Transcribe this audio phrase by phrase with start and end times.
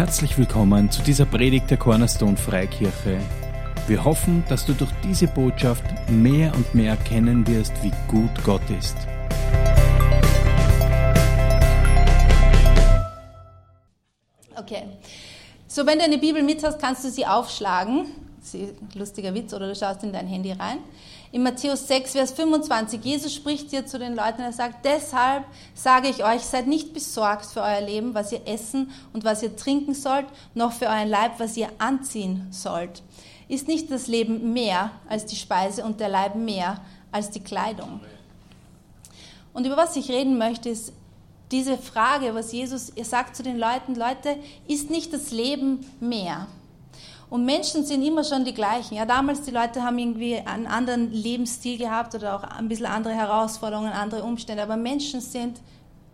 [0.00, 3.20] Herzlich willkommen zu dieser Predigt der Cornerstone Freikirche.
[3.86, 8.62] Wir hoffen, dass du durch diese Botschaft mehr und mehr erkennen wirst, wie gut Gott
[8.70, 8.96] ist.
[14.56, 14.84] Okay.
[15.68, 18.06] So, wenn du eine Bibel mit hast, kannst du sie aufschlagen.
[18.94, 20.78] Lustiger Witz, oder du schaust in dein Handy rein.
[21.32, 26.08] In Matthäus 6, Vers 25, Jesus spricht hier zu den Leuten, er sagt, deshalb sage
[26.08, 29.94] ich euch, seid nicht besorgt für euer Leben, was ihr essen und was ihr trinken
[29.94, 33.04] sollt, noch für euren Leib, was ihr anziehen sollt.
[33.46, 36.80] Ist nicht das Leben mehr als die Speise und der Leib mehr
[37.12, 38.00] als die Kleidung?
[39.52, 40.92] Und über was ich reden möchte, ist
[41.52, 46.48] diese Frage, was Jesus sagt zu den Leuten, Leute, ist nicht das Leben mehr?
[47.30, 48.96] Und Menschen sind immer schon die gleichen.
[48.96, 53.14] Ja, damals die Leute haben irgendwie einen anderen Lebensstil gehabt oder auch ein bisschen andere
[53.14, 54.64] Herausforderungen, andere Umstände.
[54.64, 55.60] Aber Menschen sind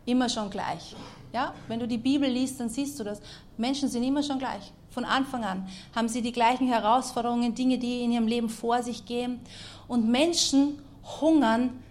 [0.04, 0.94] immer schon gleich.
[1.32, 3.22] Ja, wenn du die Bibel liest, dann siehst du das.
[3.56, 4.72] Menschen sind immer schon gleich.
[4.90, 9.06] Von Anfang an haben sie die gleichen Herausforderungen, Dinge, die in ihrem Leben vor sich
[9.06, 9.40] gehen.
[9.88, 10.78] Und Menschen
[11.20, 11.82] hungern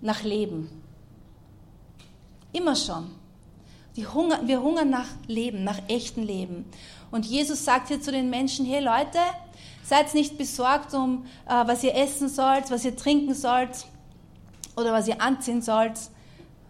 [0.00, 0.70] nach Leben.
[2.52, 3.19] Immer schon.
[3.96, 6.64] Hunger, wir hungern nach Leben, nach echtem Leben.
[7.10, 9.18] Und Jesus sagt hier zu den Menschen, hey Leute,
[9.82, 13.86] seid nicht besorgt um, äh, was ihr essen sollt, was ihr trinken sollt
[14.76, 15.98] oder was ihr anziehen sollt.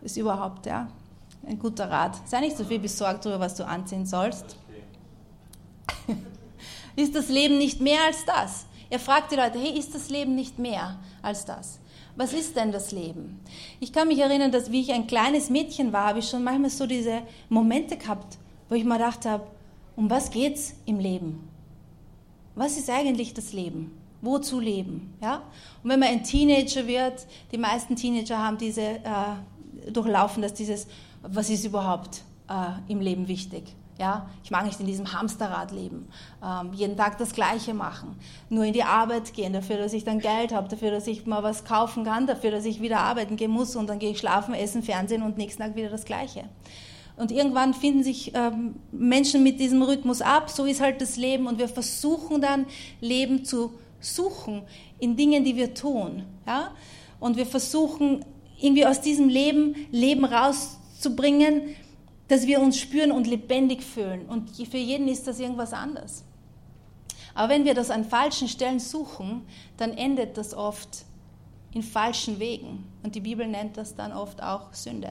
[0.03, 0.89] Ist überhaupt, ja,
[1.47, 2.17] ein guter Rat.
[2.27, 4.57] Sei nicht so viel besorgt darüber, was du anziehen sollst.
[6.97, 8.65] ist das Leben nicht mehr als das?
[8.89, 11.79] Er fragt die Leute, hey, ist das Leben nicht mehr als das?
[12.17, 13.41] Was ist denn das Leben?
[13.79, 16.71] Ich kann mich erinnern, dass wie ich ein kleines Mädchen war, habe ich schon manchmal
[16.71, 19.47] so diese Momente gehabt, wo ich mir gedacht habe,
[19.97, 21.49] um was geht's im Leben?
[22.55, 23.93] Was ist eigentlich das Leben?
[24.23, 25.15] Wozu leben?
[25.23, 25.43] Ja?
[25.83, 30.87] Und wenn man ein Teenager wird, die meisten Teenager haben diese äh, durchlaufen, dass dieses,
[31.23, 33.65] was ist überhaupt äh, im Leben wichtig?
[34.01, 36.09] Ja, ich mag nicht in diesem Hamsterrad leben,
[36.43, 38.17] ähm, jeden Tag das Gleiche machen,
[38.49, 41.43] nur in die Arbeit gehen, dafür, dass ich dann Geld habe, dafür, dass ich mal
[41.43, 44.55] was kaufen kann, dafür, dass ich wieder arbeiten gehen muss und dann gehe ich schlafen,
[44.55, 46.45] essen, Fernsehen und nächsten Tag wieder das Gleiche.
[47.19, 50.49] Und irgendwann finden sich ähm, Menschen mit diesem Rhythmus ab.
[50.49, 51.47] So ist halt das Leben.
[51.49, 52.65] Und wir versuchen dann,
[53.03, 54.63] Leben zu suchen
[54.99, 56.23] in Dingen, die wir tun.
[56.47, 56.71] Ja?
[57.19, 58.25] Und wir versuchen,
[58.59, 61.77] irgendwie aus diesem Leben Leben rauszubringen,
[62.31, 64.27] dass wir uns spüren und lebendig fühlen.
[64.27, 66.25] Und für jeden ist das irgendwas anderes.
[67.35, 69.43] Aber wenn wir das an falschen Stellen suchen,
[69.77, 71.05] dann endet das oft
[71.75, 72.85] in falschen Wegen.
[73.03, 75.11] Und die Bibel nennt das dann oft auch Sünde.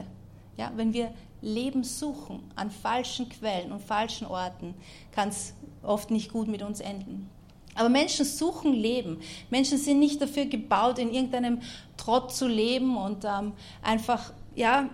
[0.56, 4.74] Ja, wenn wir Leben suchen an falschen Quellen und falschen Orten,
[5.12, 5.53] kann es
[5.84, 7.29] oft nicht gut mit uns enden.
[7.75, 9.19] Aber Menschen suchen Leben.
[9.50, 11.59] Menschen sind nicht dafür gebaut, in irgendeinem
[11.97, 14.90] Trott zu leben und ähm, einfach, ja,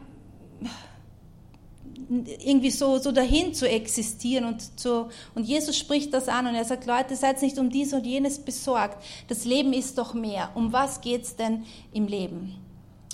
[2.09, 6.65] irgendwie so, so dahin zu existieren und zu, und Jesus spricht das an und er
[6.65, 9.03] sagt, Leute, seid nicht um dies und jenes besorgt.
[9.27, 10.51] Das Leben ist doch mehr.
[10.55, 12.55] Um was geht's denn im Leben?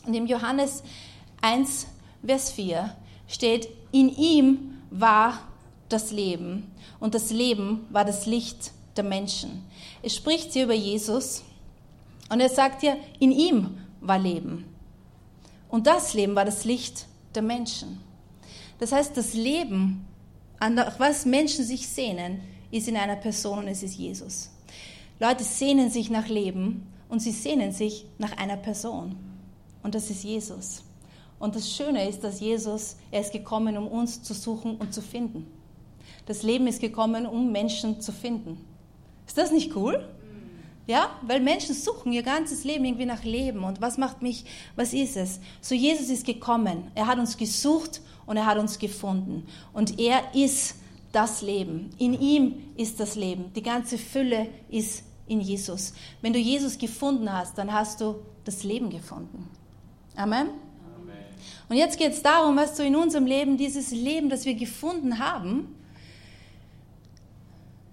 [0.06, 0.84] Und im Johannes
[1.42, 1.88] 1,
[2.26, 2.96] Vers 4
[3.28, 5.40] steht, in ihm war
[5.90, 9.64] das Leben und das Leben war das Licht der Menschen.
[10.02, 11.44] Es spricht hier über Jesus
[12.30, 14.66] und er sagt hier, in ihm war Leben.
[15.70, 18.02] Und das Leben war das Licht der Menschen.
[18.82, 20.08] Das heißt, das Leben,
[20.60, 22.40] nach was Menschen sich sehnen,
[22.72, 24.50] ist in einer Person und es ist Jesus.
[25.20, 29.16] Leute sehnen sich nach Leben und sie sehnen sich nach einer Person.
[29.84, 30.82] Und das ist Jesus.
[31.38, 35.04] Und das Schöne ist, dass Jesus, er ist gekommen, um uns zu suchen und zu
[35.04, 35.46] finden.
[36.26, 38.66] Das Leben ist gekommen, um Menschen zu finden.
[39.28, 40.10] Ist das nicht cool?
[40.88, 43.64] Ja, weil Menschen suchen ihr ganzes Leben irgendwie nach Leben.
[43.64, 45.40] Und was macht mich, was ist es?
[45.62, 46.92] So Jesus ist gekommen.
[46.96, 49.46] Er hat uns gesucht und er hat uns gefunden.
[49.74, 50.76] Und er ist
[51.12, 51.92] das Leben.
[51.98, 53.54] In ihm ist das Leben.
[53.54, 55.94] Die ganze Fülle ist in Jesus.
[56.22, 59.48] Wenn du Jesus gefunden hast, dann hast du das Leben gefunden.
[60.16, 60.50] Amen.
[61.70, 65.20] Und jetzt geht es darum, was du in unserem Leben, dieses Leben, das wir gefunden
[65.20, 65.74] haben,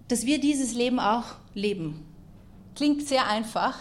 [0.08, 2.04] dass wir dieses Leben auch leben.
[2.78, 3.74] Klingt sehr einfach,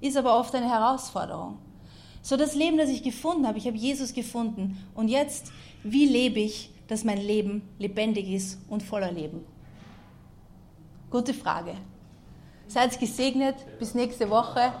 [0.00, 1.58] ist aber oft eine Herausforderung.
[2.22, 4.82] So das Leben, das ich gefunden habe, ich habe Jesus gefunden.
[4.94, 5.52] Und jetzt,
[5.82, 9.44] wie lebe ich, dass mein Leben lebendig ist und voller Leben?
[11.10, 11.74] Gute Frage.
[12.66, 13.56] Seid gesegnet.
[13.78, 14.72] Bis nächste Woche.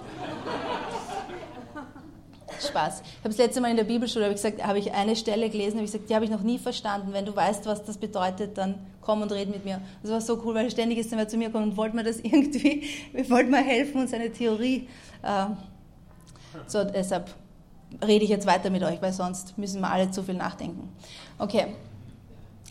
[2.60, 3.00] Spaß.
[3.00, 5.50] Ich habe das letzte Mal in der Bibelschule habe ich gesagt, habe ich eine Stelle
[5.50, 7.12] gelesen, habe ich gesagt, die habe ich noch nie verstanden.
[7.12, 9.80] Wenn du weißt, was das bedeutet, dann komm und red mit mir.
[10.02, 12.20] Das war so cool, weil ständig ist er zu mir gekommen und wollte mir das
[12.22, 14.88] irgendwie, wir wollten mal helfen und seine Theorie.
[15.22, 15.46] Äh,
[16.66, 17.30] so, deshalb
[18.06, 20.88] rede ich jetzt weiter mit euch, weil sonst müssen wir alle zu viel nachdenken.
[21.38, 21.74] Okay.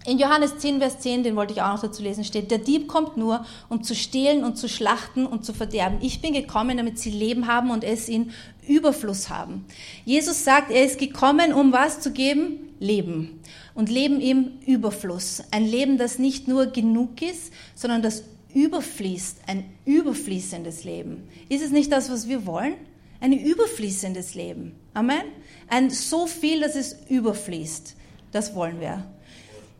[0.05, 2.87] In Johannes 10, Vers 10, den wollte ich auch noch dazu lesen, steht, der Dieb
[2.87, 5.97] kommt nur, um zu stehlen und zu schlachten und zu verderben.
[6.01, 8.31] Ich bin gekommen, damit sie Leben haben und es in
[8.65, 9.65] Überfluss haben.
[10.05, 12.69] Jesus sagt, er ist gekommen, um was zu geben?
[12.79, 13.41] Leben.
[13.73, 15.43] Und Leben im Überfluss.
[15.51, 18.23] Ein Leben, das nicht nur genug ist, sondern das
[18.53, 19.39] überfließt.
[19.47, 21.27] Ein überfließendes Leben.
[21.49, 22.75] Ist es nicht das, was wir wollen?
[23.19, 24.75] Ein überfließendes Leben.
[24.93, 25.23] Amen?
[25.67, 27.95] Ein so viel, dass es überfließt.
[28.31, 29.05] Das wollen wir.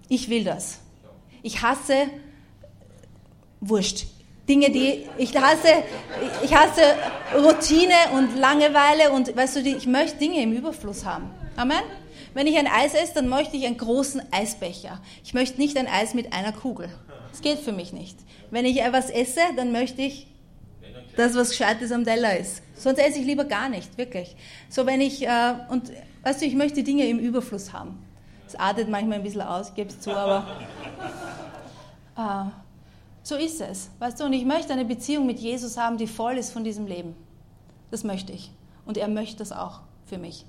[0.10, 0.80] Ich will das.
[1.44, 2.10] Ich hasse
[3.62, 4.08] Wurscht.
[4.48, 5.84] Dinge, die ich hasse,
[6.44, 6.82] ich hasse
[7.36, 11.30] Routine und Langeweile und weißt du, ich möchte Dinge im Überfluss haben.
[11.56, 11.84] Amen.
[12.34, 15.02] Wenn ich ein Eis esse, dann möchte ich einen großen Eisbecher.
[15.24, 16.90] Ich möchte nicht ein Eis mit einer Kugel.
[17.32, 18.18] Das geht für mich nicht.
[18.50, 20.28] Wenn ich etwas esse, dann möchte ich
[21.16, 22.64] das, was Gescheites am Teller ist.
[22.76, 24.36] Sonst esse ich lieber gar nicht, wirklich.
[24.70, 25.92] So wenn ich, äh, und
[26.24, 28.00] weißt du, ich möchte Dinge im Überfluss haben.
[28.50, 30.44] Es artet manchmal ein bisschen aus, gebe es zu, aber
[32.18, 32.50] äh,
[33.22, 33.92] so ist es.
[34.00, 36.88] Weißt du, und ich möchte eine Beziehung mit Jesus haben, die voll ist von diesem
[36.88, 37.16] Leben.
[37.92, 38.50] Das möchte ich.
[38.88, 40.46] Und er möchte das auch für mich.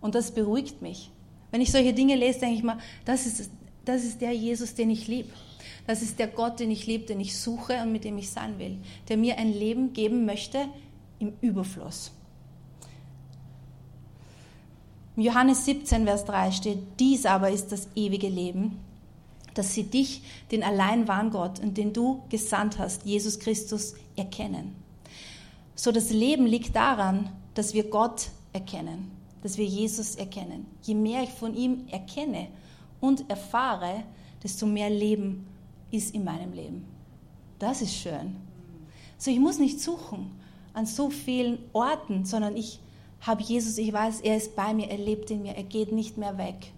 [0.00, 1.10] Und das beruhigt mich.
[1.50, 3.50] Wenn ich solche Dinge lese, denke ich mal, das ist,
[3.84, 5.28] das ist der Jesus, den ich liebe.
[5.86, 8.58] Das ist der Gott, den ich liebe, den ich suche und mit dem ich sein
[8.58, 8.78] will.
[9.10, 10.68] Der mir ein Leben geben möchte
[11.18, 12.12] im Überfluss.
[15.16, 18.78] Johannes 17, Vers 3 steht, dies aber ist das ewige Leben,
[19.54, 24.74] dass sie dich, den allein wahren Gott und den du gesandt hast, Jesus Christus, erkennen.
[25.74, 29.10] So das Leben liegt daran, dass wir Gott erkennen,
[29.42, 30.66] dass wir Jesus erkennen.
[30.82, 32.48] Je mehr ich von ihm erkenne
[33.00, 34.04] und erfahre,
[34.42, 35.46] desto mehr Leben
[35.90, 36.86] ist in meinem Leben.
[37.58, 38.36] Das ist schön.
[39.18, 40.30] So ich muss nicht suchen
[40.72, 42.80] an so vielen Orten, sondern ich
[43.22, 46.18] habe Jesus, ich weiß, er ist bei mir, er lebt in mir, er geht nicht
[46.18, 46.72] mehr weg.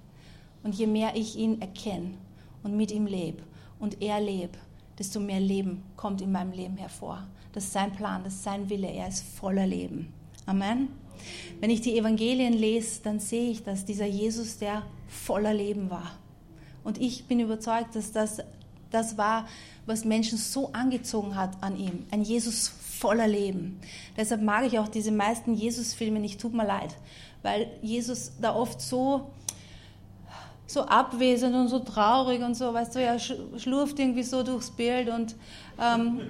[0.63, 2.15] Und je mehr ich ihn erkenne
[2.63, 3.43] und mit ihm lebe
[3.79, 4.59] und er lebt,
[4.99, 7.27] desto mehr Leben kommt in meinem Leben hervor.
[7.53, 10.13] Das ist sein Plan, das ist sein Wille, er ist voller Leben.
[10.47, 10.89] Amen.
[11.61, 16.13] Wenn ich die Evangelien lese, dann sehe ich, dass dieser Jesus, der voller Leben war.
[16.83, 18.43] Und ich bin überzeugt, dass das
[18.95, 19.47] das war,
[19.87, 22.07] was Menschen so angezogen hat an ihm.
[22.11, 22.69] Ein Jesus
[23.01, 23.81] voller Leben.
[24.17, 26.95] Deshalb mag ich auch diese meisten Jesus-Filme nicht, tut mir leid,
[27.43, 29.31] weil Jesus da oft so,
[30.67, 35.09] so abwesend und so traurig und so, weißt du, er schlurft irgendwie so durchs Bild
[35.09, 35.35] und
[35.81, 36.21] ähm,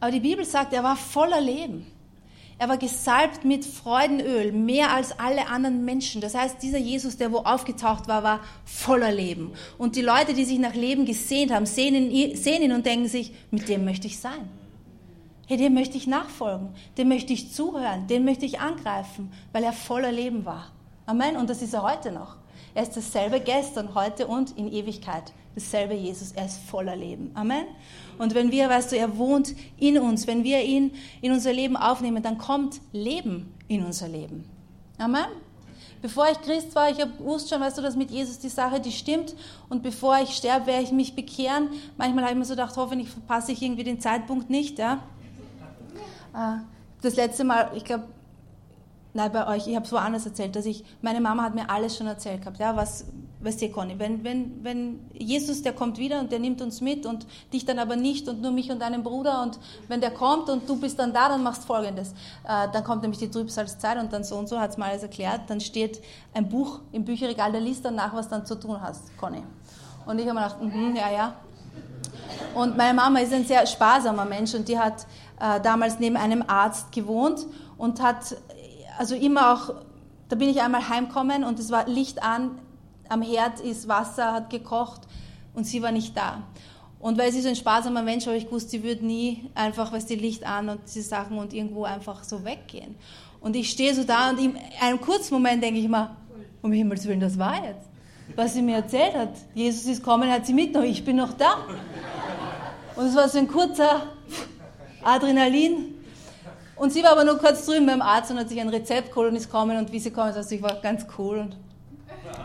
[0.00, 1.86] aber die Bibel sagt, er war voller Leben.
[2.60, 6.20] Er war gesalbt mit Freudenöl, mehr als alle anderen Menschen.
[6.20, 9.52] Das heißt, dieser Jesus, der wo aufgetaucht war, war voller Leben.
[9.76, 13.06] Und die Leute, die sich nach Leben gesehnt haben, sehen ihn, sehen ihn und denken
[13.06, 14.48] sich, mit dem möchte ich sein.
[15.48, 16.68] Hey, dem möchte ich nachfolgen,
[16.98, 20.72] dem möchte ich zuhören, den möchte ich angreifen, weil er voller Leben war.
[21.06, 21.38] Amen.
[21.38, 22.36] Und das ist er heute noch.
[22.74, 25.32] Er ist dasselbe gestern, heute und in Ewigkeit.
[25.54, 26.32] Dasselbe Jesus.
[26.32, 27.30] Er ist voller Leben.
[27.32, 27.64] Amen.
[28.18, 30.92] Und wenn wir, weißt du, er wohnt in uns, wenn wir ihn
[31.22, 34.44] in unser Leben aufnehmen, dann kommt Leben in unser Leben.
[34.98, 35.28] Amen.
[36.02, 38.80] Bevor ich Christ war, ich habe gewusst schon, weißt du, dass mit Jesus die Sache,
[38.80, 39.34] die stimmt.
[39.70, 41.70] Und bevor ich sterbe, werde ich mich bekehren.
[41.96, 44.78] Manchmal habe ich mir so gedacht, hoffentlich verpasse ich irgendwie den Zeitpunkt nicht.
[44.78, 45.02] Ja.
[46.38, 46.58] Äh,
[47.02, 48.04] das letzte Mal, ich glaube,
[49.14, 51.96] nein, bei euch, ich habe es woanders erzählt, dass ich, meine Mama hat mir alles
[51.96, 53.06] schon erzählt gehabt, ja, was,
[53.40, 57.06] weißt du, Conny, wenn, wenn, wenn Jesus, der kommt wieder und der nimmt uns mit
[57.06, 60.48] und dich dann aber nicht und nur mich und deinen Bruder und wenn der kommt
[60.50, 62.10] und du bist dann da, dann machst folgendes,
[62.44, 65.02] äh, dann kommt nämlich die Trübsalzeit und dann so und so, hat es mal alles
[65.02, 66.00] erklärt, dann steht
[66.34, 69.42] ein Buch im Bücherregal, der liest dann nach, was dann zu tun hast, Conny.
[70.04, 71.34] Und ich habe mir gedacht, mm ja, ja.
[72.54, 75.06] Und meine Mama ist ein sehr sparsamer Mensch und die hat
[75.40, 78.36] äh, damals neben einem Arzt gewohnt und hat
[78.98, 79.74] also immer auch,
[80.28, 82.58] da bin ich einmal heimgekommen und es war Licht an,
[83.08, 85.02] am Herd ist Wasser, hat gekocht
[85.54, 86.42] und sie war nicht da.
[87.00, 89.92] Und weil sie so ein sparsamer Mensch war, habe ich gewusst, sie würde nie einfach,
[89.92, 92.96] was die Licht an und diese Sachen und irgendwo einfach so weggehen.
[93.40, 96.16] Und ich stehe so da und in einem kurzen Moment denke ich mir,
[96.60, 97.87] um Himmels Willen, das war jetzt.
[98.36, 99.32] Was sie mir erzählt hat.
[99.54, 101.64] Jesus ist kommen, hat sie mitgenommen, ich bin noch da.
[102.94, 104.02] Und es war so ein kurzer
[105.02, 105.94] Adrenalin.
[106.76, 109.30] Und sie war aber nur kurz drüben beim Arzt und hat sich ein Rezept geholt
[109.30, 111.56] und ist gekommen und wie sie kommen, also ich war ganz cool und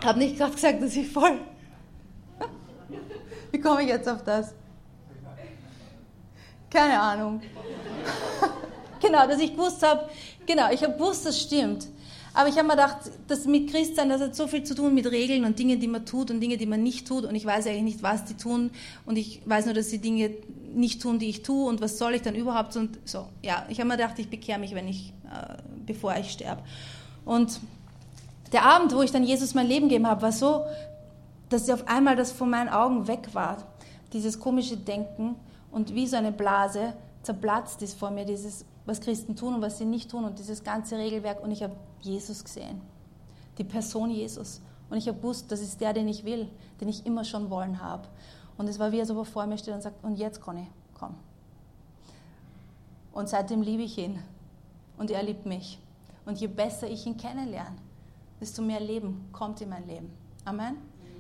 [0.04, 1.40] habe nicht gerade gesagt, dass ich voll.
[3.52, 4.56] Wie komme ich jetzt auf das?
[6.70, 7.42] Keine Ahnung.
[9.00, 10.10] genau, dass ich gewusst habe,
[10.48, 11.88] genau, ich habe gewusst, das stimmt.
[12.36, 12.98] Aber ich habe mir gedacht,
[13.28, 16.06] das mit Christsein, das hat so viel zu tun mit Regeln und Dingen, die man
[16.06, 17.26] tut und Dinge, die man nicht tut.
[17.26, 18.72] Und ich weiß eigentlich nicht, was die tun.
[19.06, 20.32] Und ich weiß nur, dass sie Dinge
[20.74, 21.70] nicht tun, die ich tue.
[21.70, 22.76] Und was soll ich dann überhaupt?
[22.76, 26.32] Und so, ja, ich habe mir gedacht, ich bekehre mich, wenn ich, äh, bevor ich
[26.32, 26.64] sterbe.
[27.24, 27.60] Und
[28.52, 30.66] der Abend, wo ich dann Jesus mein Leben gegeben habe, war so,
[31.50, 33.58] dass auf einmal das von meinen Augen weg war,
[34.12, 35.36] dieses komische Denken
[35.72, 39.78] und wie so eine Blase zerplatzt ist vor mir, dieses, was Christen tun und was
[39.78, 42.82] sie nicht tun und dieses ganze Regelwerk und ich habe Jesus gesehen,
[43.58, 46.50] die Person Jesus und ich habe gewusst, das ist der, den ich will,
[46.82, 48.08] den ich immer schon wollen habe
[48.58, 51.16] und es war wie, er vor mir steht und sagt, und jetzt Conny, komm.
[53.14, 54.20] Und seitdem liebe ich ihn
[54.98, 55.80] und er liebt mich
[56.26, 57.78] und je besser ich ihn kennenlerne,
[58.40, 60.12] desto mehr Leben kommt in mein Leben.
[60.46, 60.78] Amen.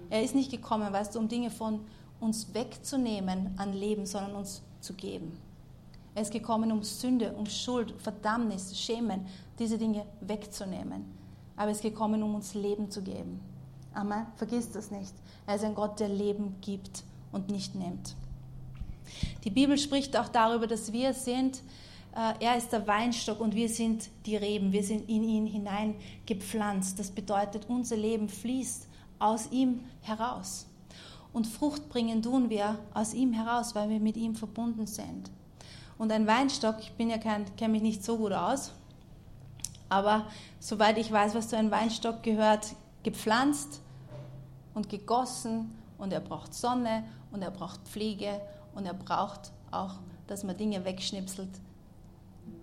[0.09, 1.79] Er ist nicht gekommen, weißt du, um Dinge von
[2.19, 5.37] uns wegzunehmen an Leben, sondern uns zu geben.
[6.15, 9.25] Er ist gekommen, um Sünde, um Schuld, Verdammnis, Schämen,
[9.57, 11.05] diese Dinge wegzunehmen.
[11.55, 13.39] Aber er ist gekommen, um uns Leben zu geben.
[13.93, 14.27] Amen.
[14.35, 15.13] Vergiss das nicht.
[15.45, 18.15] Er ist ein Gott, der Leben gibt und nicht nimmt.
[19.43, 21.61] Die Bibel spricht auch darüber, dass wir sind,
[22.15, 24.71] äh, er ist der Weinstock und wir sind die Reben.
[24.71, 26.97] Wir sind in ihn hineingepflanzt.
[26.97, 28.87] Das bedeutet, unser Leben fließt
[29.19, 30.67] aus ihm heraus.
[31.33, 35.29] Und Frucht bringen tun wir aus ihm heraus, weil wir mit ihm verbunden sind.
[35.97, 38.71] Und ein Weinstock, ich bin ja kein, kenne mich nicht so gut aus,
[39.89, 40.25] aber
[40.59, 43.81] soweit ich weiß, was zu einem Weinstock gehört, gepflanzt
[44.73, 48.41] und gegossen und er braucht Sonne und er braucht Pflege
[48.75, 49.95] und er braucht auch,
[50.27, 51.49] dass man Dinge wegschnipselt,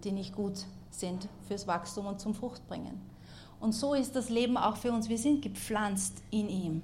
[0.03, 3.10] die nicht gut sind fürs Wachstum und zum Fruchtbringen.
[3.61, 5.09] Und so ist das Leben auch für uns.
[5.09, 6.83] Wir sind gepflanzt in ihm.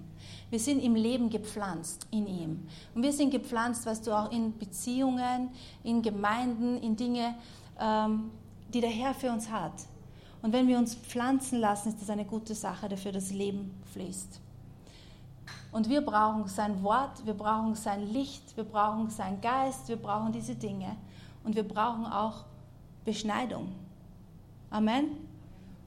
[0.51, 2.69] Wir sind im Leben gepflanzt in ihm.
[2.95, 5.51] Und wir sind gepflanzt, weißt du, auch in Beziehungen,
[5.83, 7.35] in Gemeinden, in Dinge,
[7.81, 8.31] ähm,
[8.73, 9.73] die der Herr für uns hat.
[10.43, 14.41] Und wenn wir uns pflanzen lassen, ist das eine gute Sache dafür, dass Leben fließt.
[15.73, 20.33] Und wir brauchen sein Wort, wir brauchen sein Licht, wir brauchen sein Geist, wir brauchen
[20.33, 20.97] diese Dinge.
[21.43, 22.45] Und wir brauchen auch
[23.05, 23.73] Beschneidung.
[24.71, 25.36] Amen.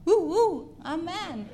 [0.06, 1.48] Uh, uh, Amen.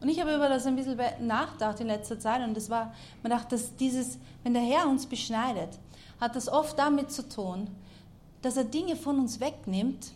[0.00, 3.30] Und ich habe über das ein bisschen nachgedacht in letzter Zeit und das war, man
[3.30, 5.78] dachte, dass dieses, wenn der Herr uns beschneidet,
[6.20, 7.68] hat das oft damit zu tun,
[8.40, 10.12] dass er Dinge von uns wegnimmt,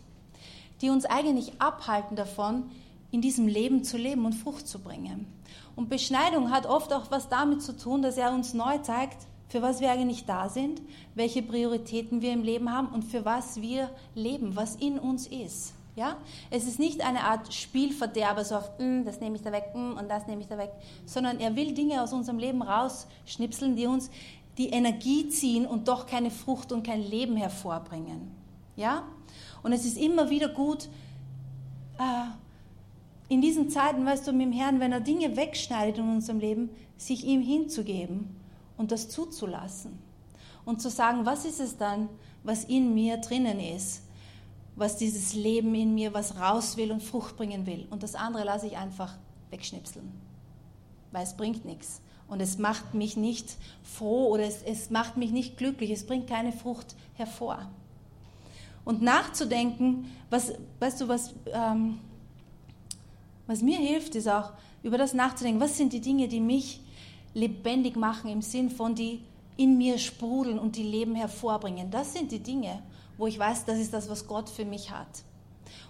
[0.81, 2.71] die uns eigentlich abhalten davon,
[3.11, 5.27] in diesem Leben zu leben und Frucht zu bringen.
[5.75, 9.61] Und Beschneidung hat oft auch was damit zu tun, dass er uns neu zeigt, für
[9.61, 10.81] was wir eigentlich da sind,
[11.13, 15.73] welche Prioritäten wir im Leben haben und für was wir leben, was in uns ist.
[15.95, 16.17] Ja?
[16.49, 19.97] Es ist nicht eine Art Spielverderber, so auf, mm, das nehme ich da weg mm,
[19.97, 20.71] und das nehme ich da weg,
[21.05, 24.09] sondern er will Dinge aus unserem Leben rausschnipseln, die uns
[24.57, 28.31] die Energie ziehen und doch keine Frucht und kein Leben hervorbringen.
[28.75, 29.03] Ja?
[29.63, 30.89] Und es ist immer wieder gut,
[31.97, 32.25] äh,
[33.27, 36.69] in diesen Zeiten, weißt du, mit dem Herrn, wenn er Dinge wegschneidet in unserem Leben,
[36.97, 38.35] sich ihm hinzugeben
[38.77, 39.97] und das zuzulassen.
[40.63, 42.09] Und zu sagen, was ist es dann,
[42.43, 44.04] was in mir drinnen ist,
[44.75, 47.87] was dieses Leben in mir, was raus will und Frucht bringen will.
[47.89, 49.15] Und das andere lasse ich einfach
[49.49, 50.11] wegschnipseln,
[51.11, 52.01] weil es bringt nichts.
[52.27, 56.27] Und es macht mich nicht froh oder es, es macht mich nicht glücklich, es bringt
[56.27, 57.69] keine Frucht hervor.
[58.83, 61.99] Und nachzudenken, was, weißt du, was, ähm,
[63.47, 64.53] was mir hilft, ist auch
[64.83, 66.81] über das nachzudenken, was sind die Dinge, die mich
[67.33, 69.21] lebendig machen im Sinn von, die
[69.57, 71.89] in mir sprudeln und die Leben hervorbringen.
[71.89, 72.81] Das sind die Dinge,
[73.17, 75.23] wo ich weiß, das ist das, was Gott für mich hat.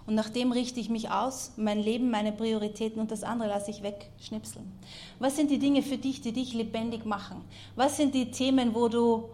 [0.06, 3.70] Und nach dem richte ich mich aus, mein Leben, meine Prioritäten und das andere lasse
[3.70, 4.70] ich wegschnipseln.
[5.18, 7.42] Was sind die Dinge für dich, die dich lebendig machen?
[7.74, 9.28] Was sind die Themen, wo du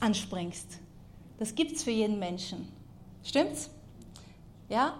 [0.00, 0.78] anspringst?
[1.38, 2.68] Das gibt es für jeden Menschen.
[3.22, 3.70] Stimmt's?
[4.68, 4.94] Ja?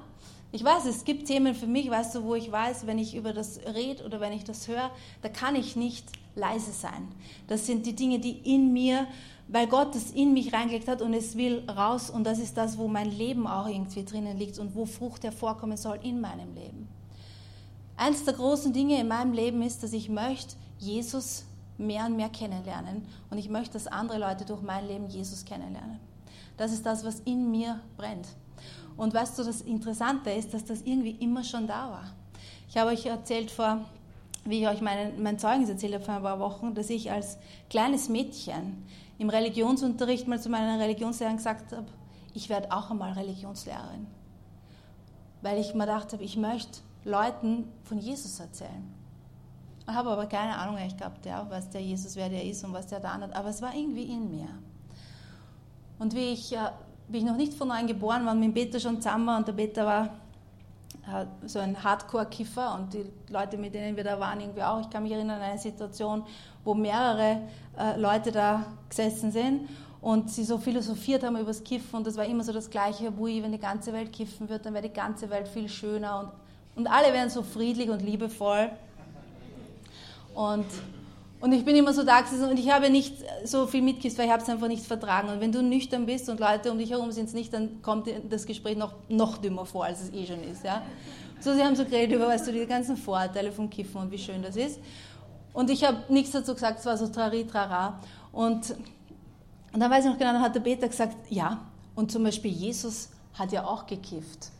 [0.53, 3.33] Ich weiß, es gibt Themen für mich, weißt du, wo ich weiß, wenn ich über
[3.33, 4.91] das rede oder wenn ich das höre,
[5.23, 7.09] da kann ich nicht leise sein.
[7.47, 9.07] Das sind die Dinge, die in mir,
[9.49, 12.79] weil Gott es in mich reingelegt hat und es will raus und das ist das,
[12.79, 16.89] wo mein Leben auch irgendwie drinnen liegt und wo Frucht hervorkommen soll in meinem Leben.
[17.97, 21.45] Eins der großen Dinge in meinem Leben ist, dass ich möchte Jesus
[21.79, 26.01] mehr und mehr kennenlernen und ich möchte, dass andere Leute durch mein Leben Jesus kennenlernen.
[26.57, 28.29] Das ist das, was in mir brennt.
[28.97, 32.13] Und weißt du, das Interessante ist, dass das irgendwie immer schon da war.
[32.69, 33.85] Ich habe euch erzählt vor,
[34.45, 37.39] wie ich euch meinen, mein Zeugnis erzählt habe vor ein paar Wochen, dass ich als
[37.71, 38.85] kleines Mädchen
[39.19, 41.87] im Religionsunterricht mal zu meiner Religionslehrerin gesagt habe,
[42.35, 44.07] ich werde auch einmal Religionslehrerin.
[45.41, 48.93] Weil ich mir gedacht habe, ich möchte Leuten von Jesus erzählen.
[49.87, 52.73] Ich habe aber keine Ahnung ich gehabt, ja, was der Jesus, wer der ist und
[52.73, 53.35] was der da hat.
[53.35, 54.49] Aber es war irgendwie in mir.
[55.99, 56.71] Und wie ich, äh,
[57.09, 59.53] wie ich noch nicht von neuem geboren war, mit Peter schon zusammen war und der
[59.53, 60.09] Peter war äh,
[61.45, 64.81] so ein Hardcore-Kiffer und die Leute, mit denen wir da waren, irgendwie auch.
[64.81, 66.25] Ich kann mich erinnern an eine Situation,
[66.65, 67.43] wo mehrere
[67.79, 69.69] äh, Leute da gesessen sind
[70.01, 73.17] und sie so philosophiert haben über das Kiffen und das war immer so das Gleiche,
[73.17, 76.81] Wui, wenn die ganze Welt kiffen wird, dann wäre die ganze Welt viel schöner und,
[76.81, 78.71] und alle wären so friedlich und liebevoll.
[80.35, 80.67] Und,
[81.41, 84.33] und ich bin immer so da und ich habe nicht so viel mitgekriegt, weil ich
[84.33, 85.29] habe es einfach nicht vertragen.
[85.29, 88.09] Und wenn du nüchtern bist und Leute um dich herum sind es nicht, dann kommt
[88.31, 90.65] das Gespräch noch, noch dümmer vor, als es eh schon ist.
[90.65, 90.83] Ja?
[91.41, 94.19] So, sie haben so geredet über, weißt du, die ganzen Vorteile vom Kiffen und wie
[94.19, 94.81] schön das ist.
[95.53, 98.01] Und ich habe nichts dazu gesagt, es war so trari, trara.
[98.33, 98.71] Und,
[99.73, 101.61] und dann weiß ich noch genau, dann hat der Peter gesagt, ja,
[101.95, 104.51] und zum Beispiel Jesus hat ja auch gekifft.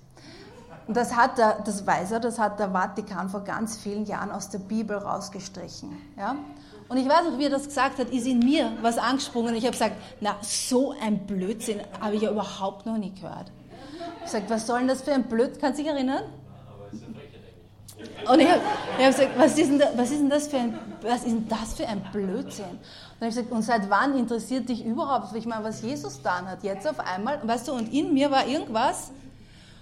[0.87, 4.31] Und das hat der, das weiß er, das hat der Vatikan vor ganz vielen Jahren
[4.31, 5.97] aus der Bibel rausgestrichen.
[6.19, 6.37] Ja?
[6.89, 9.55] Und ich weiß noch, wie er das gesagt hat, ist in mir was angesprungen.
[9.55, 13.51] Ich habe gesagt, na, so ein Blödsinn habe ich ja überhaupt noch nie gehört.
[14.19, 15.61] Ich gesagt, was soll denn das für ein Blödsinn?
[15.61, 16.25] Kannst du dich erinnern?
[18.31, 18.61] Und ich habe
[18.99, 21.75] hab gesagt, was ist, da, was ist, denn das für ein, was ist denn das
[21.75, 22.65] für ein Blödsinn?
[22.65, 22.81] Und
[23.21, 26.63] dann habe gesagt, und seit wann interessiert dich überhaupt, ich meine, was Jesus getan hat?
[26.63, 29.11] Jetzt auf einmal, weißt du, und in mir war irgendwas.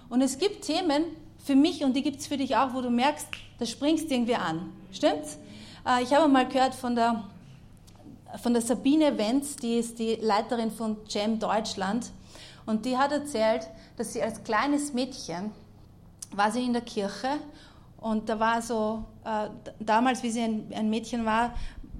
[0.08, 1.04] Und es gibt Themen
[1.44, 3.26] für mich und die gibt es für dich auch, wo du merkst,
[3.58, 4.72] da springst du irgendwie an.
[4.92, 5.38] Stimmt's?
[5.86, 7.24] Äh, ich habe mal gehört von der,
[8.42, 12.10] von der Sabine Wenz, die ist die Leiterin von Jam Deutschland.
[12.66, 15.50] Und die hat erzählt, dass sie als kleines Mädchen
[16.34, 17.28] war sie in der Kirche
[18.02, 19.48] und da war so, äh,
[19.78, 21.54] damals, wie sie ein, ein, Mädchen war,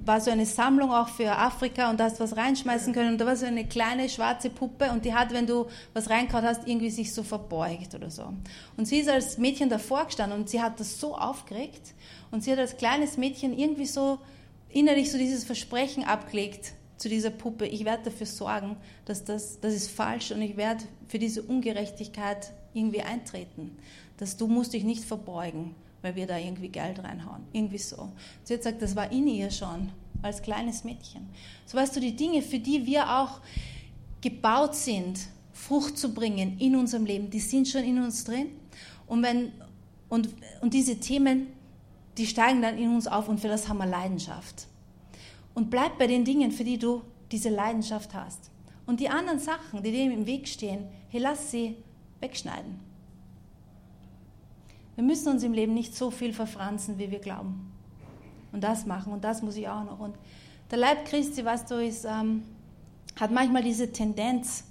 [0.04, 3.26] war so eine Sammlung auch für Afrika und da hast was reinschmeißen können und da
[3.26, 6.90] war so eine kleine schwarze Puppe und die hat, wenn du was reinkaut hast, irgendwie
[6.90, 8.32] sich so verbeugt oder so.
[8.76, 11.94] Und sie ist als Mädchen davor gestanden und sie hat das so aufgeregt
[12.30, 14.18] und sie hat als kleines Mädchen irgendwie so
[14.68, 19.74] innerlich so dieses Versprechen abgelegt zu dieser Puppe, ich werde dafür sorgen, dass das, das
[19.74, 23.76] ist falsch und ich werde für diese Ungerechtigkeit irgendwie eintreten.
[24.18, 27.44] Dass du musst dich nicht verbeugen weil wir da irgendwie Geld reinhauen.
[27.52, 28.12] Irgendwie so.
[28.44, 29.90] Sie hat gesagt, das war in ihr schon,
[30.20, 31.28] als kleines Mädchen.
[31.66, 33.40] So weißt du, die Dinge, für die wir auch
[34.20, 35.20] gebaut sind,
[35.52, 38.48] Frucht zu bringen in unserem Leben, die sind schon in uns drin.
[39.06, 39.52] Und, wenn,
[40.08, 40.28] und,
[40.60, 41.48] und diese Themen,
[42.18, 44.66] die steigen dann in uns auf und für das haben wir Leidenschaft.
[45.54, 48.50] Und bleib bei den Dingen, für die du diese Leidenschaft hast.
[48.86, 51.76] Und die anderen Sachen, die dem im Weg stehen, hey, lass sie
[52.20, 52.91] wegschneiden.
[54.94, 57.72] Wir müssen uns im Leben nicht so viel verfranzen, wie wir glauben.
[58.52, 59.98] Und das machen und das muss ich auch noch.
[59.98, 60.14] Und
[60.70, 62.42] der Leib Christi, was du, ist, ähm,
[63.18, 64.64] hat manchmal diese Tendenz,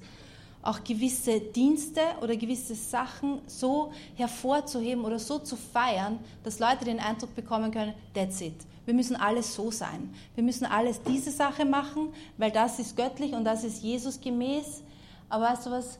[0.63, 6.99] auch gewisse Dienste oder gewisse Sachen so hervorzuheben oder so zu feiern, dass Leute den
[6.99, 8.53] Eindruck bekommen können, that's it.
[8.85, 10.13] Wir müssen alles so sein.
[10.35, 14.83] Wir müssen alles diese Sache machen, weil das ist göttlich und das ist Jesus gemäß.
[15.29, 15.99] Aber weißt du was?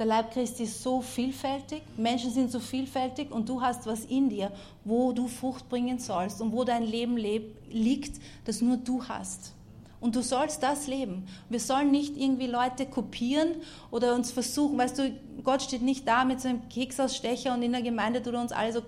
[0.00, 4.30] Der Leib Christi ist so vielfältig, Menschen sind so vielfältig und du hast was in
[4.30, 4.50] dir,
[4.82, 9.52] wo du Frucht bringen sollst und wo dein Leben liegt, das nur du hast.
[10.00, 11.26] Und du sollst das leben.
[11.50, 13.56] Wir sollen nicht irgendwie Leute kopieren
[13.90, 17.72] oder uns versuchen, weißt du, Gott steht nicht da mit so einem Keksausstecher und in
[17.72, 18.80] der Gemeinde tut er uns alle so.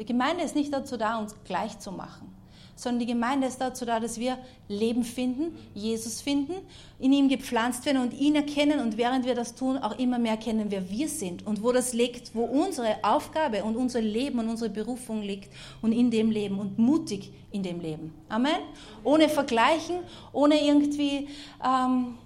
[0.00, 2.41] Die Gemeinde ist nicht dazu da, uns gleich zu machen
[2.82, 6.54] sondern die Gemeinde ist dazu da, dass wir Leben finden, Jesus finden,
[6.98, 10.32] in ihm gepflanzt werden und ihn erkennen und während wir das tun, auch immer mehr
[10.32, 14.48] erkennen, wer wir sind und wo das liegt, wo unsere Aufgabe und unser Leben und
[14.48, 18.12] unsere Berufung liegt und in dem Leben und mutig in dem Leben.
[18.28, 18.60] Amen.
[19.04, 20.00] Ohne Vergleichen,
[20.32, 21.28] ohne irgendwie
[21.64, 22.18] ähm,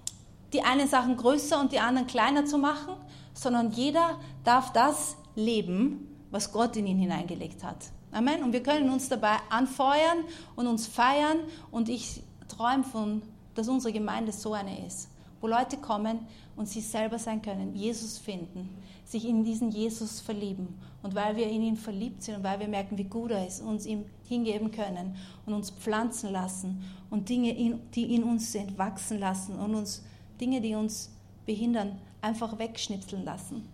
[0.53, 2.95] die einen Sachen größer und die anderen kleiner zu machen,
[3.33, 7.77] sondern jeder darf das leben, was Gott in ihn hineingelegt hat.
[8.11, 8.43] Amen.
[8.43, 10.19] Und wir können uns dabei anfeuern
[10.55, 11.39] und uns feiern.
[11.71, 13.21] Und ich träume von,
[13.55, 15.09] dass unsere Gemeinde so eine ist,
[15.41, 16.19] wo Leute kommen
[16.55, 18.69] und sie selber sein können, Jesus finden,
[19.05, 20.79] sich in diesen Jesus verlieben.
[21.03, 23.61] Und weil wir in ihn verliebt sind und weil wir merken, wie gut er ist,
[23.61, 25.15] uns ihm hingeben können
[25.45, 30.03] und uns pflanzen lassen und Dinge, die in uns sind, wachsen lassen und uns
[30.41, 31.11] Dinge, die uns
[31.45, 33.67] behindern, einfach wegschnipseln lassen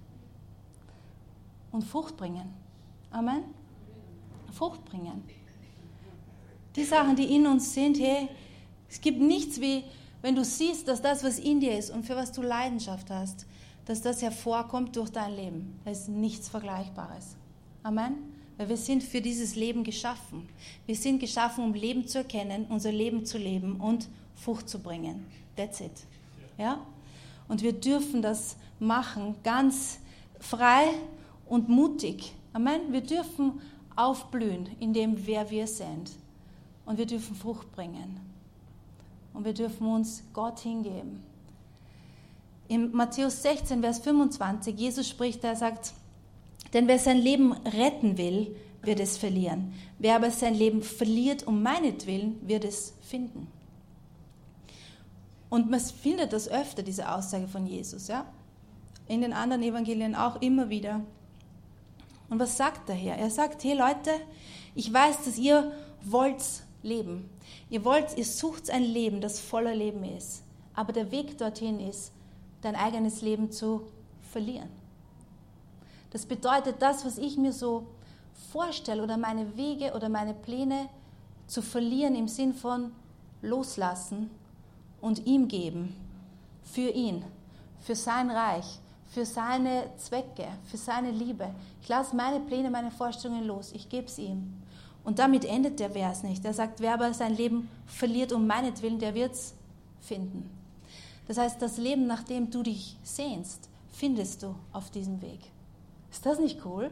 [1.71, 2.53] und Frucht bringen.
[3.09, 3.43] Amen.
[4.53, 5.23] Frucht bringen.
[6.75, 8.29] Die Sachen, die in uns sind, hey,
[8.89, 9.83] es gibt nichts wie,
[10.21, 13.45] wenn du siehst, dass das, was in dir ist und für was du Leidenschaft hast,
[13.85, 15.79] dass das hervorkommt durch dein Leben.
[15.83, 17.35] Das ist nichts Vergleichbares.
[17.83, 18.13] Amen.
[18.57, 20.47] Weil wir sind für dieses Leben geschaffen.
[20.85, 25.25] Wir sind geschaffen, um Leben zu erkennen, unser Leben zu leben und Frucht zu bringen.
[25.55, 25.91] That's it.
[26.57, 26.79] Ja?
[27.47, 29.99] Und wir dürfen das machen, ganz
[30.39, 30.85] frei
[31.45, 32.33] und mutig.
[32.53, 32.91] Amen.
[32.91, 33.59] Wir dürfen
[33.95, 36.11] aufblühen in dem, wer wir sind.
[36.85, 38.19] Und wir dürfen Frucht bringen.
[39.33, 41.23] Und wir dürfen uns Gott hingeben.
[42.67, 45.93] In Matthäus 16, Vers 25, Jesus spricht, er sagt,
[46.73, 49.73] denn wer sein Leben retten will, wird es verlieren.
[49.99, 53.47] Wer aber sein Leben verliert um meinetwillen, wird es finden.
[55.49, 58.25] Und man findet das öfter, diese Aussage von Jesus, ja?
[59.07, 61.01] In den anderen Evangelien auch immer wieder.
[62.29, 63.13] Und was sagt er hier?
[63.13, 64.11] Er sagt, hey Leute,
[64.75, 65.71] ich weiß, dass ihr
[66.03, 66.43] wollt
[66.81, 67.29] leben.
[67.69, 70.43] Ihr wollt, ihr sucht ein Leben, das voller Leben ist.
[70.73, 72.11] Aber der Weg dorthin ist,
[72.61, 73.87] dein eigenes Leben zu
[74.31, 74.69] verlieren.
[76.11, 77.87] Das bedeutet, das, was ich mir so
[78.51, 80.89] vorstelle oder meine Wege oder meine Pläne
[81.47, 82.91] zu verlieren im Sinn von
[83.41, 84.29] loslassen
[85.01, 85.95] und ihm geben,
[86.63, 87.23] für ihn,
[87.81, 88.79] für sein Reich,
[89.13, 91.49] für seine Zwecke, für seine Liebe.
[91.81, 94.53] Ich lasse meine Pläne, meine Vorstellungen los, ich gebe es ihm.
[95.03, 96.43] Und damit endet der Vers nicht.
[96.45, 99.53] Er sagt, wer aber sein Leben verliert um meinetwillen, der wird es
[100.01, 100.49] finden.
[101.27, 105.39] Das heißt, das Leben, nach dem du dich sehnst, findest du auf diesem Weg.
[106.11, 106.91] Ist das nicht cool?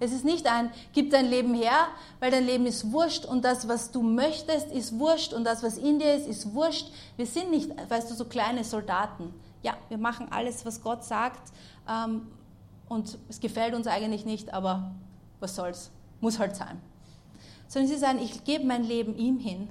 [0.00, 1.86] Es ist nicht ein, gib dein Leben her,
[2.18, 5.78] weil dein Leben ist wurscht und das, was du möchtest, ist wurscht und das, was
[5.78, 6.88] in dir ist, ist wurscht.
[7.16, 9.32] Wir sind nicht, weißt du, so kleine Soldaten.
[9.62, 11.52] Ja, wir machen alles, was Gott sagt
[11.88, 12.26] ähm,
[12.88, 14.92] und es gefällt uns eigentlich nicht, aber
[15.40, 16.80] was soll's, muss halt sein.
[17.68, 19.68] Sondern sie sagen, ich gebe mein Leben ihm hin.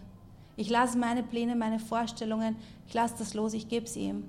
[0.57, 2.55] Ich lasse meine Pläne, meine Vorstellungen,
[2.87, 4.23] ich lasse das los, ich gebe es ihm.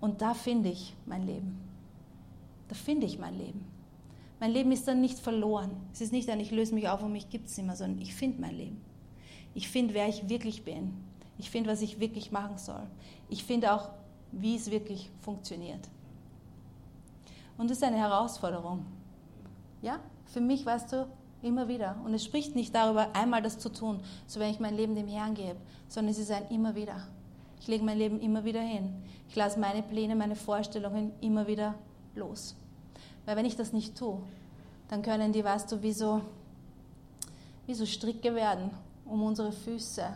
[0.00, 1.58] Und da finde ich mein Leben.
[2.68, 3.64] Da finde ich mein Leben.
[4.40, 5.70] Mein Leben ist dann nicht verloren.
[5.92, 8.02] Es ist nicht ein, ich löse mich auf und mich gibt es nicht mehr, sondern
[8.02, 8.80] ich finde mein Leben.
[9.54, 10.92] Ich finde, wer ich wirklich bin.
[11.44, 12.80] Ich finde, was ich wirklich machen soll.
[13.28, 13.90] Ich finde auch,
[14.32, 15.90] wie es wirklich funktioniert.
[17.58, 18.86] Und das ist eine Herausforderung.
[19.82, 21.06] Ja, für mich, weißt du,
[21.42, 21.96] immer wieder.
[22.02, 25.06] Und es spricht nicht darüber, einmal das zu tun, so wenn ich mein Leben dem
[25.06, 27.06] Herrn gebe, sondern es ist ein immer wieder.
[27.60, 28.94] Ich lege mein Leben immer wieder hin.
[29.28, 31.74] Ich lasse meine Pläne, meine Vorstellungen immer wieder
[32.14, 32.56] los.
[33.26, 34.18] Weil wenn ich das nicht tue,
[34.88, 36.22] dann können die, weißt du, wie so,
[37.66, 38.70] wie so Stricke werden
[39.04, 40.06] um unsere Füße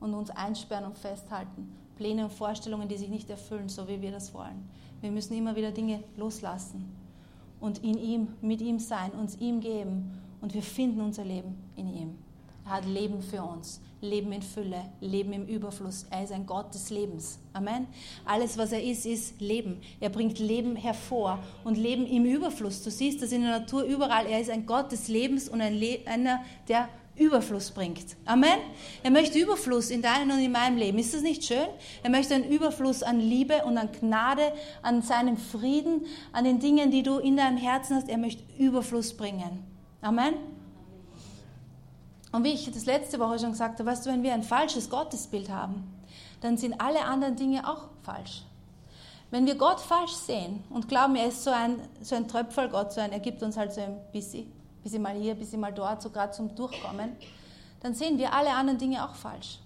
[0.00, 1.74] und uns einsperren und festhalten.
[1.96, 4.68] Pläne und Vorstellungen, die sich nicht erfüllen, so wie wir das wollen.
[5.00, 6.92] Wir müssen immer wieder Dinge loslassen
[7.60, 11.92] und in ihm, mit ihm sein, uns ihm geben und wir finden unser Leben in
[11.92, 12.18] ihm.
[12.64, 13.80] Er hat Leben für uns.
[14.00, 16.06] Leben in Fülle, Leben im Überfluss.
[16.10, 17.40] Er ist ein Gott des Lebens.
[17.52, 17.88] Amen.
[18.24, 19.80] Alles, was er ist, ist Leben.
[19.98, 22.82] Er bringt Leben hervor und Leben im Überfluss.
[22.82, 24.26] Du siehst das in der Natur überall.
[24.26, 28.16] Er ist ein Gott des Lebens und ein Le einer, der Überfluss bringt.
[28.24, 28.58] Amen.
[29.02, 30.98] Er möchte Überfluss in deinem und in meinem Leben.
[30.98, 31.66] Ist das nicht schön?
[32.02, 34.52] Er möchte einen Überfluss an Liebe und an Gnade,
[34.82, 38.08] an seinem Frieden, an den Dingen, die du in deinem Herzen hast.
[38.08, 39.64] Er möchte Überfluss bringen.
[40.00, 40.34] Amen.
[42.30, 44.90] Und wie ich das letzte Woche schon gesagt habe, weißt du, wenn wir ein falsches
[44.90, 45.94] Gottesbild haben,
[46.40, 48.44] dann sind alle anderen Dinge auch falsch.
[49.30, 53.00] Wenn wir Gott falsch sehen und glauben, er ist so ein, so ein Tröpfelgott, so
[53.00, 54.50] ein, er gibt uns halt so ein bisschen,
[54.88, 57.12] bisschen mal hier, bisschen mal dort, so gerade zum Durchkommen,
[57.80, 59.58] dann sehen wir alle anderen Dinge auch falsch.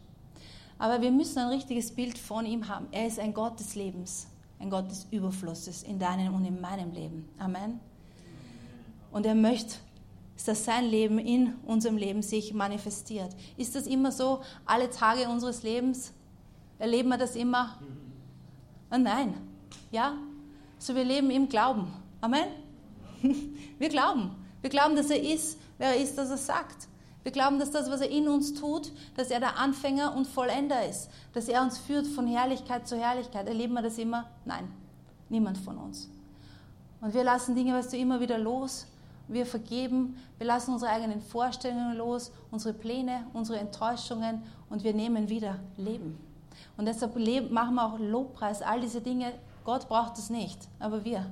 [0.78, 2.88] Aber wir müssen ein richtiges Bild von ihm haben.
[2.90, 4.26] Er ist ein Gott des Lebens,
[4.58, 7.28] ein Gott des Überflusses in deinem und in meinem Leben.
[7.38, 7.78] Amen.
[9.12, 9.76] Und er möchte
[10.44, 13.30] dass sein Leben in unserem Leben sich manifestiert.
[13.56, 16.12] Ist das immer so, alle Tage unseres Lebens?
[16.80, 17.78] Erleben wir das immer?
[18.90, 19.34] Oh nein.
[19.92, 20.14] Ja?
[20.80, 21.86] So, wir leben im Glauben.
[22.20, 22.46] Amen?
[23.78, 24.41] Wir glauben.
[24.62, 26.88] Wir glauben, dass er ist, wer er ist, dass er sagt.
[27.22, 30.88] Wir glauben, dass das, was er in uns tut, dass er der Anfänger und Vollender
[30.88, 31.10] ist.
[31.34, 33.46] Dass er uns führt von Herrlichkeit zu Herrlichkeit.
[33.46, 34.30] Erleben wir das immer?
[34.44, 34.72] Nein.
[35.28, 36.08] Niemand von uns.
[37.00, 38.86] Und wir lassen Dinge, weißt du, immer wieder los
[39.28, 45.28] wir vergeben, wir lassen unsere eigenen Vorstellungen los, unsere Pläne, unsere Enttäuschungen und wir nehmen
[45.28, 46.18] wieder Leben.
[46.76, 47.14] Und deshalb
[47.50, 49.32] machen wir auch Lobpreis, all diese Dinge.
[49.64, 51.26] Gott braucht es nicht, aber wir.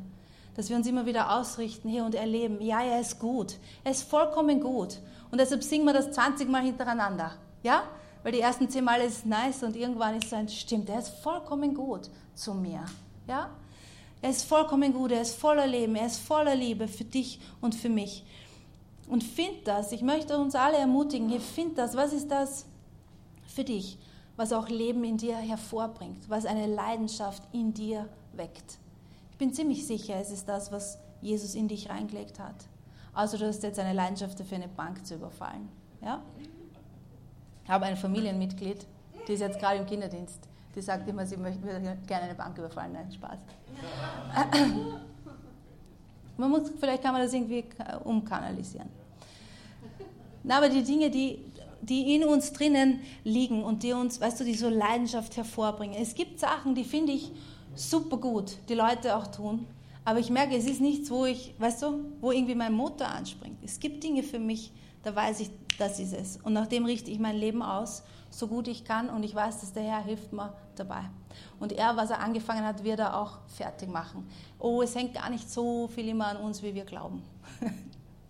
[0.57, 3.57] Dass wir uns immer wieder ausrichten hier und erleben, ja, er ist gut.
[3.85, 4.99] Er ist vollkommen gut.
[5.31, 7.33] Und deshalb singen wir das 20 Mal hintereinander.
[7.63, 7.85] Ja?
[8.23, 11.09] Weil die ersten 10 Mal ist nice und irgendwann ist es ein, stimmt, er ist
[11.09, 12.85] vollkommen gut zu mir.
[13.27, 13.51] Ja?
[14.23, 17.75] Er ist vollkommen gut, er ist voller Leben, er ist voller Liebe für dich und
[17.75, 18.25] für mich.
[19.09, 22.67] Und find das, ich möchte uns alle ermutigen, hier find das, was ist das
[23.47, 23.99] für dich,
[24.37, 28.79] was auch Leben in dir hervorbringt, was eine Leidenschaft in dir weckt.
[29.41, 32.57] Bin ziemlich sicher, es ist das, was Jesus in dich reingelegt hat.
[33.15, 35.71] Also du hast jetzt eine Leidenschaft dafür, eine Bank zu überfallen.
[36.03, 36.21] Ja?
[37.65, 38.87] Ich habe ein Familienmitglied,
[39.27, 40.47] die ist jetzt gerade im Kinderdienst.
[40.75, 41.63] Die sagt immer, sie möchte
[42.07, 42.93] gerne eine Bank überfallen.
[42.93, 43.39] Nein, Spaß.
[46.37, 47.65] Man muss, vielleicht kann man das irgendwie
[48.05, 48.91] umkanalisieren.
[50.43, 51.39] Na, aber die Dinge, die,
[51.81, 55.97] die in uns drinnen liegen und die uns, weißt du, die so Leidenschaft hervorbringen.
[55.99, 57.33] Es gibt Sachen, die finde ich
[57.81, 59.67] super gut, die Leute auch tun.
[60.05, 63.59] Aber ich merke, es ist nichts, wo ich, weißt du, wo irgendwie mein Motor anspringt.
[63.63, 66.39] Es gibt Dinge für mich, da weiß ich, das ist es.
[66.39, 69.73] Und nachdem richte ich mein Leben aus so gut ich kann und ich weiß, dass
[69.73, 71.03] der Herr hilft mir dabei.
[71.59, 74.29] Und er, was er angefangen hat, wird er auch fertig machen.
[74.59, 77.23] Oh, es hängt gar nicht so viel immer an uns, wie wir glauben.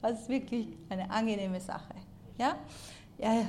[0.03, 1.93] Das ist wirklich eine angenehme Sache.
[2.39, 2.57] Ja?
[3.19, 3.45] Er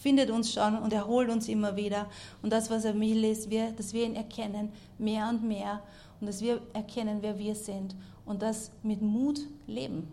[0.00, 2.06] findet uns schon und er holt uns immer wieder.
[2.42, 5.82] Und das, was er will, ist, wir, dass wir ihn erkennen, mehr und mehr.
[6.20, 7.94] Und dass wir erkennen, wer wir sind.
[8.24, 10.08] Und das mit Mut leben.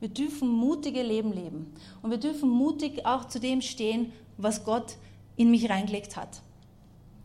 [0.00, 1.72] Wir dürfen mutige Leben leben.
[2.02, 4.96] Und wir dürfen mutig auch zu dem stehen, was Gott
[5.36, 6.42] in mich reingelegt hat.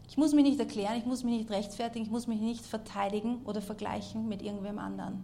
[0.08, 3.42] Ich muss mich nicht erklären, ich muss mich nicht rechtfertigen, ich muss mich nicht verteidigen
[3.46, 5.24] oder vergleichen mit irgendwem anderen.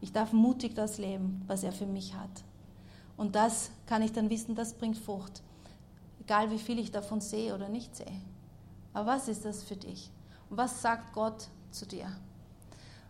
[0.00, 2.30] Ich darf mutig das leben, was er für mich hat.
[3.16, 5.42] Und das kann ich dann wissen, das bringt Frucht.
[6.28, 8.20] Egal wie viel ich davon sehe oder nicht sehe.
[8.92, 10.10] Aber was ist das für dich?
[10.50, 12.14] Und was sagt Gott zu dir?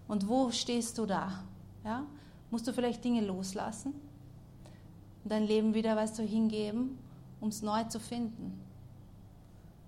[0.06, 1.42] Und wo stehst du da?
[1.84, 2.06] Ja?
[2.52, 3.92] Musst du vielleicht Dinge loslassen
[5.24, 6.96] und dein Leben wieder, weißt du, hingeben,
[7.40, 8.60] um es neu zu finden?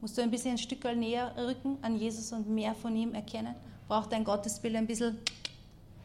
[0.01, 3.55] Musst du ein bisschen ein Stück näher rücken an Jesus und mehr von ihm erkennen?
[3.87, 5.19] Braucht dein Gottesbild ein bisschen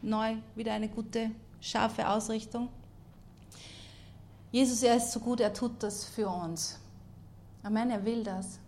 [0.00, 2.68] neu, wieder eine gute, scharfe Ausrichtung?
[4.52, 6.78] Jesus, er ist so gut, er tut das für uns.
[7.66, 8.60] Amen, er will das.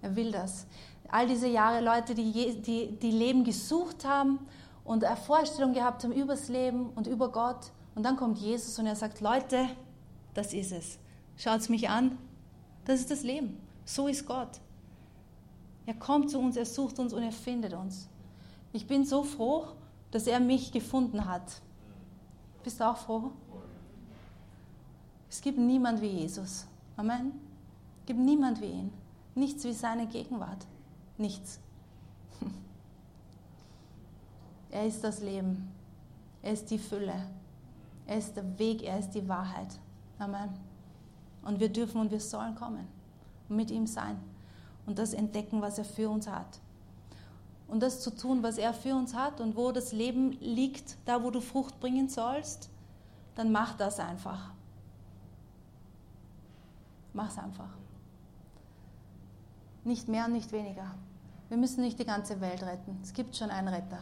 [0.00, 0.66] Er will das.
[1.08, 4.38] All diese Jahre Leute, die, die, die Leben gesucht haben
[4.82, 7.70] und eine Vorstellung gehabt haben über das Leben und über Gott.
[7.94, 9.68] Und dann kommt Jesus und er sagt, Leute,
[10.32, 10.98] das ist es.
[11.36, 12.16] Schaut mich an,
[12.86, 13.60] das ist das Leben.
[13.84, 14.58] So ist Gott.
[15.84, 18.08] Er kommt zu uns, er sucht uns und er findet uns.
[18.72, 19.66] Ich bin so froh,
[20.10, 21.60] dass er mich gefunden hat.
[22.62, 23.32] Bist du auch froh?
[25.28, 26.66] Es gibt niemand wie Jesus.
[26.96, 27.43] Amen.
[28.06, 28.92] Gibt niemand wie ihn.
[29.34, 30.66] Nichts wie seine Gegenwart.
[31.18, 31.60] Nichts.
[34.70, 35.70] Er ist das Leben.
[36.42, 37.26] Er ist die Fülle.
[38.06, 38.82] Er ist der Weg.
[38.82, 39.78] Er ist die Wahrheit.
[40.18, 40.50] Amen.
[41.42, 42.86] Und wir dürfen und wir sollen kommen
[43.48, 44.18] und mit ihm sein
[44.86, 46.60] und das entdecken, was er für uns hat.
[47.68, 51.22] Und das zu tun, was er für uns hat und wo das Leben liegt, da
[51.22, 52.68] wo du Frucht bringen sollst,
[53.34, 54.50] dann mach das einfach.
[57.12, 57.70] Mach es einfach.
[59.84, 60.94] Nicht mehr und nicht weniger.
[61.48, 62.98] Wir müssen nicht die ganze Welt retten.
[63.02, 64.00] Es gibt schon einen Retter.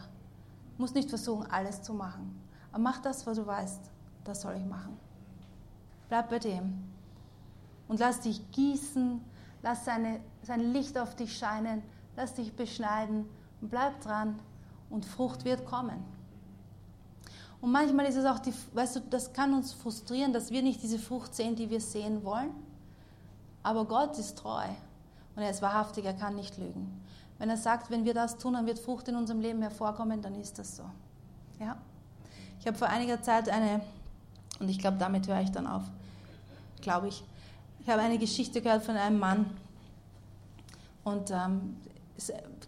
[0.77, 2.41] Du musst nicht versuchen, alles zu machen.
[2.71, 3.91] Aber mach das, was du weißt.
[4.25, 4.97] Das soll ich machen.
[6.09, 6.85] Bleib bei dem.
[7.89, 9.21] Und lass dich gießen
[9.63, 11.83] lass seine, sein Licht auf dich scheinen,
[12.17, 13.27] lass dich beschneiden
[13.61, 14.39] und bleib dran
[14.91, 16.05] und Frucht wird kommen.
[17.61, 20.83] Und manchmal ist es auch, die, weißt du, das kann uns frustrieren, dass wir nicht
[20.83, 22.51] diese Frucht sehen, die wir sehen wollen.
[23.63, 24.67] Aber Gott ist treu
[25.35, 27.01] und er ist wahrhaftig, er kann nicht lügen.
[27.39, 30.35] Wenn er sagt, wenn wir das tun, dann wird Frucht in unserem Leben hervorkommen, dann
[30.35, 30.85] ist das so.
[31.59, 31.77] Ja?
[32.61, 33.81] Ich habe vor einiger Zeit eine,
[34.61, 35.83] und ich glaube, damit höre ich dann auf,
[36.81, 37.25] glaube ich,
[37.81, 39.47] ich habe eine Geschichte gehört von einem Mann
[41.03, 41.77] und ähm,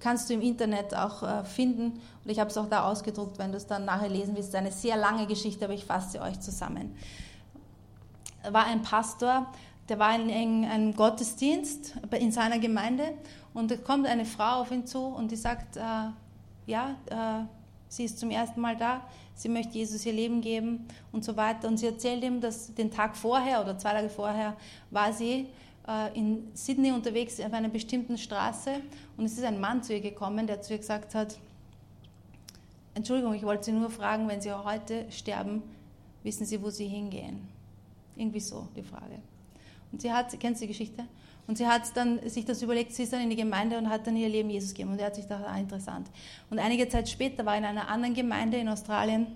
[0.01, 3.53] kannst du im Internet auch äh, finden und ich habe es auch da ausgedruckt, wenn
[3.53, 4.55] du es dann nachher lesen willst.
[4.55, 6.97] Eine sehr lange Geschichte, aber ich fasse sie euch zusammen.
[8.51, 9.47] War ein Pastor,
[9.89, 13.15] der war in einem Gottesdienst in seiner Gemeinde
[13.53, 15.81] und da kommt eine Frau auf ihn zu und die sagt, äh,
[16.67, 17.45] ja, äh,
[17.89, 19.03] sie ist zum ersten Mal da,
[19.35, 21.69] sie möchte Jesus ihr Leben geben und so weiter.
[21.69, 24.57] Und sie erzählt ihm, dass den Tag vorher oder zwei Tage vorher
[24.91, 25.47] war sie
[25.87, 28.81] äh, in Sydney unterwegs auf einer bestimmten Straße
[29.17, 31.39] und es ist ein Mann zu ihr gekommen, der zu ihr gesagt hat,
[32.95, 35.63] Entschuldigung, ich wollte Sie nur fragen, wenn Sie heute sterben,
[36.23, 37.49] wissen Sie, wo Sie hingehen?
[38.15, 39.19] Irgendwie so die Frage.
[39.95, 41.05] Und sie hat, kennst du die Geschichte?
[41.47, 44.09] Und sie hat dann sich das überlegt, sie ist dann in die Gemeinde und hat
[44.09, 44.91] dann ihr Leben Jesus gegeben.
[44.91, 46.11] Und er hat sich gedacht, ah, interessant.
[46.51, 49.29] Und einige Zeit später war er in einer anderen Gemeinde in Australien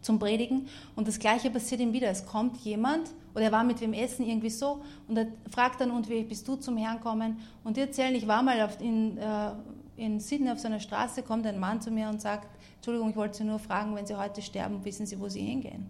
[0.00, 2.08] zum Predigen und das Gleiche passiert ihm wieder.
[2.08, 5.90] Es kommt jemand oder er war mit wem essen irgendwie so und er fragt dann,
[5.90, 7.36] und wie bist du zum Herrn kommen?
[7.64, 9.52] Und die erzählen, ich war mal in, äh,
[9.96, 13.16] in Sydney auf so einer Straße, kommt ein Mann zu mir und sagt, Entschuldigung, ich
[13.16, 15.86] wollte Sie nur fragen, wenn Sie heute sterben, wissen Sie, wo Sie hingehen?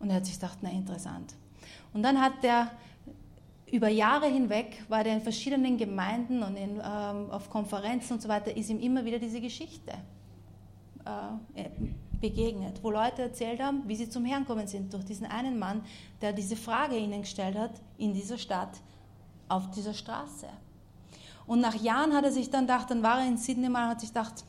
[0.00, 1.34] Und er hat sich gedacht, na interessant.
[1.92, 2.70] Und dann hat der
[3.70, 8.28] über Jahre hinweg war er in verschiedenen Gemeinden und in, ähm, auf Konferenzen und so
[8.28, 9.92] weiter, ist ihm immer wieder diese Geschichte
[11.54, 11.68] äh,
[12.20, 15.82] begegnet, wo Leute erzählt haben, wie sie zum Herrn kommen sind, durch diesen einen Mann,
[16.20, 18.80] der diese Frage ihnen gestellt hat, in dieser Stadt,
[19.48, 20.46] auf dieser Straße.
[21.46, 24.00] Und nach Jahren hat er sich dann gedacht, dann war er in Sydney mal hat
[24.00, 24.44] sich gedacht,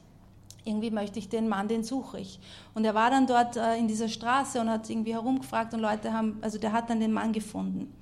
[0.63, 2.39] irgendwie möchte ich den Mann, den suche ich.
[2.73, 6.13] Und er war dann dort äh, in dieser Straße und hat irgendwie herumgefragt und Leute
[6.13, 7.93] haben, also der hat dann den Mann gefunden.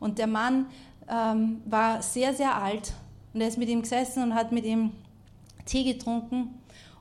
[0.00, 0.66] Und der Mann
[1.08, 2.92] ähm, war sehr, sehr alt
[3.34, 4.92] und er ist mit ihm gesessen und hat mit ihm
[5.66, 6.54] Tee getrunken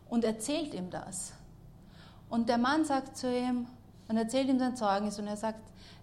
[0.10, 1.34] und erzählt ihm das.
[2.30, 3.68] Und der Mann sagt zu ihm
[4.08, 5.60] und erzählt ihm sein Zeugnis und er sagt,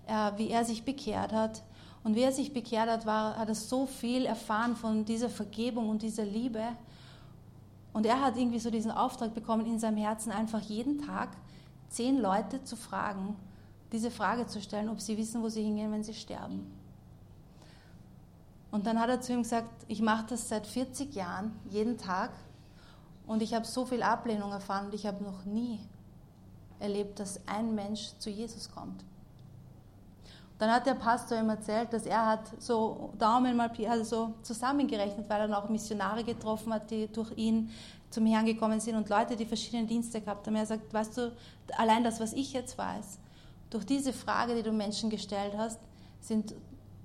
[0.06, 1.62] äh, wie er sich bekehrt hat.
[2.04, 5.88] Und wie er sich bekehrt hat, war, hat er so viel erfahren von dieser Vergebung
[5.88, 6.62] und dieser Liebe.
[7.92, 11.30] Und er hat irgendwie so diesen Auftrag bekommen, in seinem Herzen einfach jeden Tag
[11.88, 13.36] zehn Leute zu fragen,
[13.92, 16.72] diese Frage zu stellen, ob sie wissen, wo sie hingehen, wenn sie sterben.
[18.70, 22.30] Und dann hat er zu ihm gesagt, ich mache das seit 40 Jahren, jeden Tag,
[23.26, 25.78] und ich habe so viel Ablehnung erfahren und ich habe noch nie
[26.80, 29.04] erlebt, dass ein Mensch zu Jesus kommt.
[30.58, 35.28] Dann hat der Pastor ihm erzählt, dass er hat so Daumen mal also so zusammengerechnet,
[35.28, 37.70] weil er noch Missionare getroffen hat, die durch ihn
[38.10, 40.54] zum Herrn gekommen sind und Leute, die verschiedene Dienste gehabt haben.
[40.54, 41.32] Er sagt, weißt du,
[41.76, 43.18] allein das, was ich jetzt weiß,
[43.70, 45.80] durch diese Frage, die du Menschen gestellt hast,
[46.20, 46.54] sind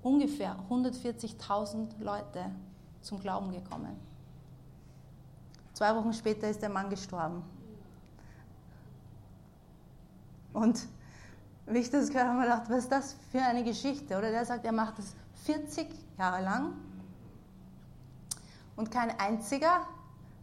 [0.04, 2.52] ungefähr 140.000 Leute
[3.02, 3.96] zum Glauben gekommen.
[5.74, 7.44] Zwei Wochen später ist der Mann gestorben.
[10.54, 10.88] Und
[11.68, 14.18] wie ich das gehört habe, habe gedacht, was ist das für eine Geschichte?
[14.18, 16.74] Oder der sagt, er macht das 40 Jahre lang
[18.76, 19.82] und kein einziger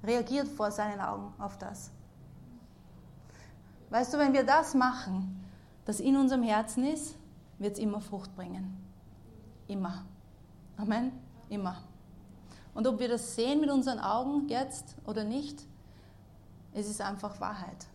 [0.02, 1.90] reagiert vor seinen Augen auf das.
[3.90, 5.44] Weißt du, wenn wir das machen,
[5.84, 7.14] das in unserem Herzen ist,
[7.58, 8.76] wird es immer Frucht bringen.
[9.66, 10.04] Immer.
[10.76, 11.12] Amen?
[11.48, 11.76] Immer.
[12.74, 15.62] Und ob wir das sehen mit unseren Augen jetzt oder nicht,
[16.72, 17.86] es ist einfach Wahrheit.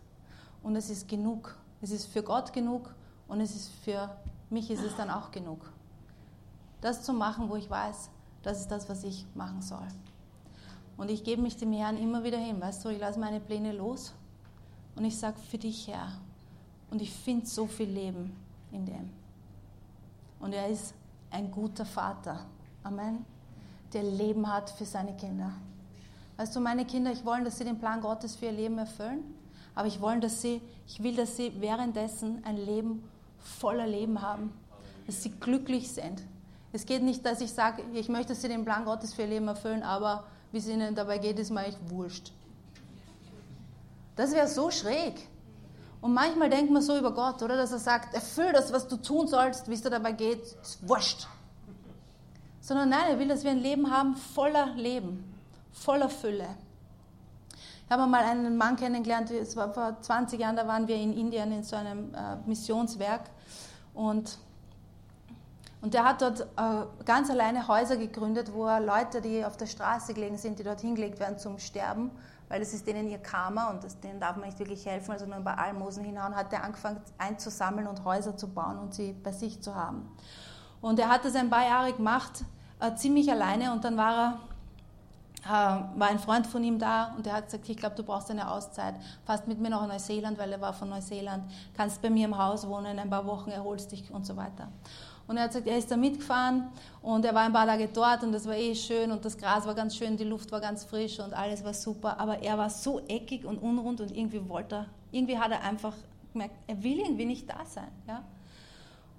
[0.62, 1.56] Und es ist genug.
[1.82, 2.94] Es ist für Gott genug
[3.30, 4.10] und es ist für
[4.50, 5.60] mich ist es dann auch genug.
[6.80, 8.10] Das zu machen, wo ich weiß,
[8.42, 9.86] das ist das, was ich machen soll.
[10.96, 12.60] Und ich gebe mich dem Herrn immer wieder hin.
[12.60, 14.12] Weißt du, ich lasse meine Pläne los
[14.96, 16.08] und ich sage für dich, Herr.
[16.90, 18.34] Und ich finde so viel Leben
[18.72, 19.10] in dem.
[20.40, 20.92] Und er ist
[21.30, 22.44] ein guter Vater.
[22.82, 23.24] Amen.
[23.92, 25.52] Der Leben hat für seine Kinder.
[26.36, 29.22] Weißt du, meine Kinder, ich will, dass sie den Plan Gottes für ihr Leben erfüllen,
[29.74, 33.04] aber ich will, dass sie, ich will, dass sie währenddessen ein Leben
[33.42, 34.52] voller Leben haben,
[35.06, 36.22] dass sie glücklich sind.
[36.72, 39.28] Es geht nicht, dass ich sage, ich möchte, dass sie den Plan Gottes für ihr
[39.28, 42.32] Leben erfüllen, aber wie es ihnen dabei geht, ist mir echt wurscht.
[44.16, 45.14] Das wäre so schräg.
[46.00, 47.56] Und manchmal denkt man so über Gott, oder?
[47.56, 50.86] Dass er sagt, erfüll das, was du tun sollst, wie es dir dabei geht, ist
[50.88, 51.26] wurscht.
[52.60, 55.24] Sondern nein, er will, dass wir ein Leben haben voller Leben,
[55.72, 56.48] voller Fülle.
[57.90, 61.12] Ich habe mal einen Mann kennengelernt, es war vor 20 Jahren, da waren wir in
[61.12, 63.22] Indien in so einem äh, Missionswerk
[63.94, 64.38] und,
[65.80, 69.66] und der hat dort äh, ganz alleine Häuser gegründet, wo er Leute, die auf der
[69.66, 72.12] Straße gelegen sind, die dort hingelegt werden zum Sterben,
[72.48, 75.26] weil das ist denen ihr Karma und das, denen darf man nicht wirklich helfen, also
[75.26, 79.14] nur ein paar Almosen hinhauen, hat er angefangen einzusammeln und Häuser zu bauen und sie
[79.14, 80.08] bei sich zu haben.
[80.80, 82.44] Und er hat das ein paar Jahre gemacht,
[82.78, 84.38] äh, ziemlich alleine und dann war er
[85.42, 88.50] war ein Freund von ihm da und der hat gesagt, ich glaube, du brauchst eine
[88.50, 91.44] Auszeit, fast mit mir nach Neuseeland, weil er war von Neuseeland,
[91.76, 94.68] kannst bei mir im Haus wohnen, ein paar Wochen erholst dich und so weiter.
[95.26, 96.68] Und er hat gesagt, er ist da mitgefahren
[97.02, 99.64] und er war ein paar Tage dort und das war eh schön und das Gras
[99.64, 102.68] war ganz schön, die Luft war ganz frisch und alles war super, aber er war
[102.68, 105.94] so eckig und unrund und irgendwie wollte er, irgendwie hat er einfach
[106.32, 107.88] gemerkt, er will irgendwie nicht da sein.
[108.06, 108.24] Ja?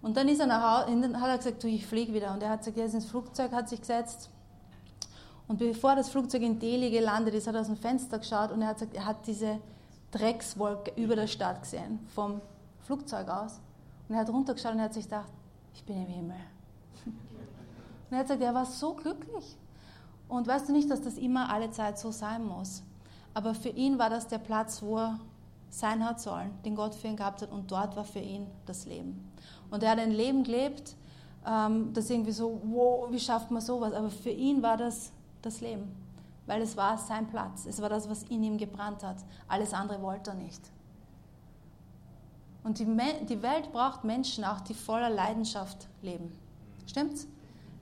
[0.02, 2.34] Und dann ist er nach Hause, hat er gesagt, du, ich fliege wieder.
[2.34, 4.30] Und er hat gesagt, er ist ins Flugzeug, hat sich gesetzt
[5.52, 8.62] und bevor das Flugzeug in Delhi gelandet ist, hat er aus dem Fenster geschaut und
[8.62, 9.60] er hat gesagt, er hat diese
[10.12, 12.40] Dreckswolke über der Stadt gesehen, vom
[12.86, 13.60] Flugzeug aus.
[14.08, 15.28] Und er hat runtergeschaut und er hat sich gedacht,
[15.74, 16.38] ich bin im Himmel.
[17.06, 17.14] Und
[18.12, 19.58] er hat gesagt, er war so glücklich.
[20.30, 22.82] Und weißt du nicht, dass das immer alle Zeit so sein muss.
[23.34, 25.20] Aber für ihn war das der Platz, wo er
[25.70, 27.52] sein hat sollen, den Gott für ihn gehabt hat.
[27.52, 29.30] Und dort war für ihn das Leben.
[29.70, 30.96] Und er hat ein Leben gelebt,
[31.46, 33.92] ähm, das irgendwie so, wow, wie schafft man sowas?
[33.92, 35.12] Aber für ihn war das
[35.42, 35.96] das Leben,
[36.46, 39.18] weil es war sein Platz, es war das, was in ihm gebrannt hat.
[39.48, 40.62] Alles andere wollte er nicht.
[42.64, 42.86] Und die,
[43.28, 46.32] die Welt braucht Menschen auch, die voller Leidenschaft leben.
[46.86, 47.28] Stimmt's?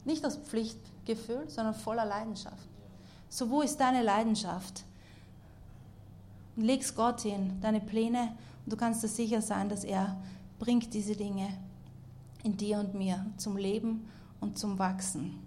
[0.06, 2.67] Nicht aus Pflichtgefühl, sondern voller Leidenschaft.
[3.28, 4.84] So, wo ist deine Leidenschaft?
[6.56, 10.17] Und leg's Gott hin, deine Pläne, und du kannst dir sicher sein, dass er
[10.60, 11.50] bringt diese Dinge
[12.43, 14.08] in dir und mir zum Leben
[14.39, 15.39] und zum Wachsen.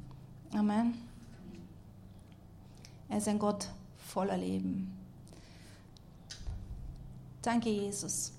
[0.55, 1.12] Amen.
[3.12, 3.68] Er ist ein Gott
[3.99, 4.91] voller Leben.
[7.43, 8.32] Danke, Jesus.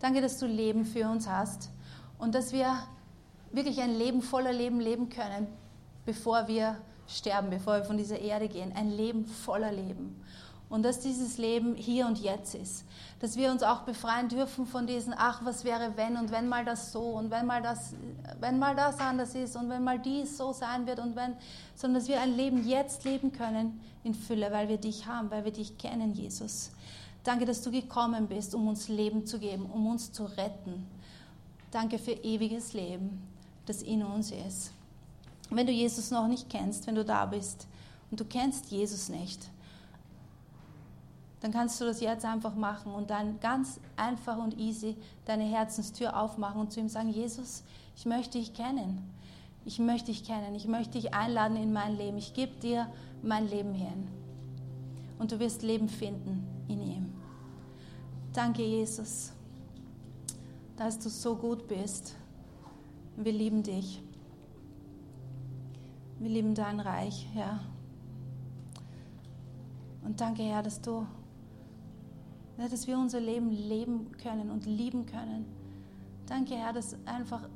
[0.00, 1.70] Danke, dass du Leben für uns hast
[2.18, 2.78] und dass wir
[3.50, 5.46] wirklich ein Leben voller Leben leben können,
[6.04, 8.70] bevor wir sterben, bevor wir von dieser Erde gehen.
[8.76, 10.22] Ein Leben voller Leben
[10.70, 12.84] und dass dieses Leben hier und jetzt ist.
[13.20, 16.64] Dass wir uns auch befreien dürfen von diesen, ach, was wäre wenn und wenn mal
[16.64, 17.94] das so und wenn mal das,
[18.40, 21.34] wenn mal das anders ist und wenn mal dies so sein wird und wenn,
[21.74, 25.44] sondern dass wir ein Leben jetzt leben können in Fülle, weil wir dich haben, weil
[25.44, 26.70] wir dich kennen, Jesus.
[27.24, 30.86] Danke, dass du gekommen bist, um uns Leben zu geben, um uns zu retten.
[31.70, 33.22] Danke für ewiges Leben,
[33.66, 34.72] das in uns ist.
[35.50, 37.66] Wenn du Jesus noch nicht kennst, wenn du da bist
[38.10, 39.48] und du kennst Jesus nicht,
[41.40, 46.20] dann kannst du das jetzt einfach machen und dann ganz einfach und easy deine Herzenstür
[46.20, 47.62] aufmachen und zu ihm sagen, Jesus,
[47.96, 49.08] ich möchte dich kennen.
[49.64, 50.54] Ich möchte dich kennen.
[50.54, 52.16] Ich möchte dich einladen in mein Leben.
[52.16, 52.86] Ich gebe dir
[53.22, 54.08] mein Leben hin.
[55.18, 57.12] Und du wirst Leben finden in ihm.
[58.32, 59.32] Danke, Jesus,
[60.76, 62.14] dass du so gut bist.
[63.16, 64.00] Wir lieben dich.
[66.20, 67.60] Wir lieben dein Reich, Herr.
[70.04, 71.06] Und danke, Herr, dass du,
[72.66, 75.44] dass wir unser Leben leben können und lieben können.
[76.26, 77.48] Danke, Herr, dass einfach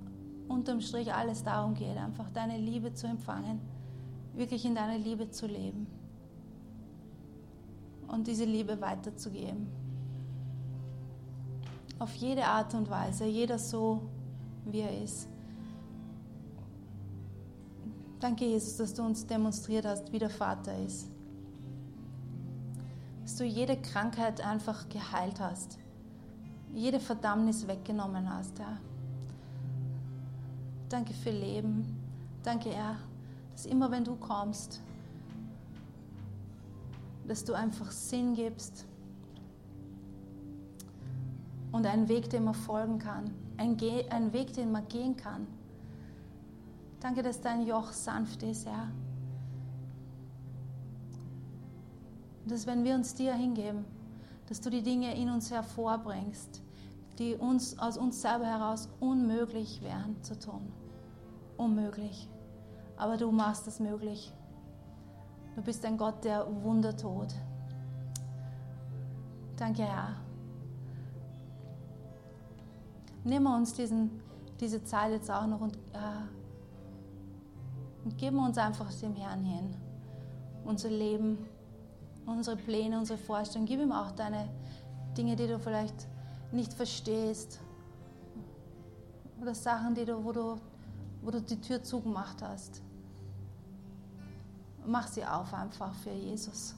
[0.49, 3.61] unterm Strich alles darum geht, einfach deine Liebe zu empfangen,
[4.35, 5.87] wirklich in deiner Liebe zu leben
[8.09, 9.67] und diese Liebe weiterzugeben.
[11.99, 14.03] Auf jede Art und Weise, jeder so,
[14.67, 15.29] wie er ist.
[18.21, 21.12] Danke, Jesus, dass du uns demonstriert hast, wie der Vater ist.
[23.33, 25.79] Dass du jede Krankheit einfach geheilt hast.
[26.75, 28.77] Jede Verdammnis weggenommen hast, Herr.
[30.91, 31.99] Danke für Leben.
[32.43, 32.97] Danke, Herr,
[33.53, 34.83] dass immer wenn du kommst,
[37.27, 38.85] dass du einfach Sinn gibst
[41.71, 43.79] und einen Weg, den man folgen kann, ein,
[44.11, 45.47] ein Weg, den man gehen kann.
[47.01, 48.89] Danke, dass dein Joch sanft ist, Herr.
[52.43, 53.85] Und dass wenn wir uns dir hingeben,
[54.49, 56.63] dass du die Dinge in uns hervorbringst,
[57.19, 60.73] die uns aus uns selber heraus unmöglich wären zu tun.
[61.57, 62.29] Unmöglich.
[62.97, 64.33] Aber du machst es möglich.
[65.55, 67.35] Du bist ein Gott, der Wunder tut.
[69.57, 70.17] Danke, Herr.
[73.25, 74.21] Wir uns diesen,
[74.59, 76.43] diese Zeit jetzt auch noch und äh,
[78.05, 79.75] und geben uns einfach dem Herrn hin.
[80.65, 81.39] Unser Leben,
[82.27, 83.67] unsere Pläne, unsere Vorstellungen.
[83.67, 84.49] Gib ihm auch deine
[85.17, 86.07] Dinge, die du vielleicht
[86.51, 87.61] nicht verstehst.
[89.41, 90.61] Oder Sachen, die du, wo, du,
[91.23, 92.83] wo du die Tür zugemacht hast.
[94.87, 96.75] Mach sie auf einfach für Jesus.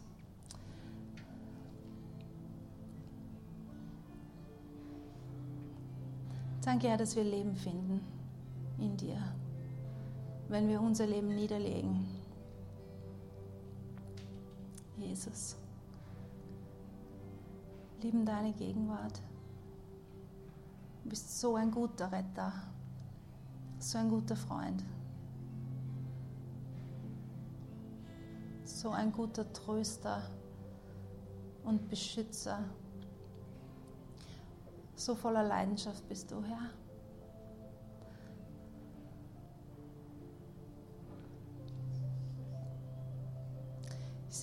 [6.63, 8.01] Danke, Herr, dass wir Leben finden
[8.79, 9.19] in dir
[10.49, 12.07] wenn wir unser Leben niederlegen.
[14.97, 15.57] Jesus,
[18.01, 19.21] lieben deine Gegenwart.
[21.03, 22.53] Du bist so ein guter Retter,
[23.79, 24.85] so ein guter Freund,
[28.65, 30.23] so ein guter Tröster
[31.65, 32.65] und Beschützer.
[34.95, 36.71] So voller Leidenschaft bist du, Herr.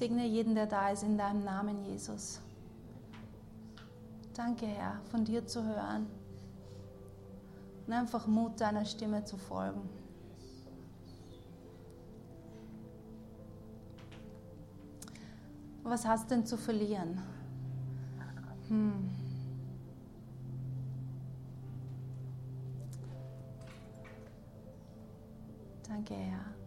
[0.01, 2.41] Segne jeden, der da ist, in deinem Namen, Jesus.
[4.33, 6.07] Danke, Herr, von dir zu hören
[7.85, 9.87] und einfach Mut deiner Stimme zu folgen.
[15.83, 17.21] Was hast denn zu verlieren?
[18.69, 19.07] Hm.
[25.87, 26.60] Danke, Herr.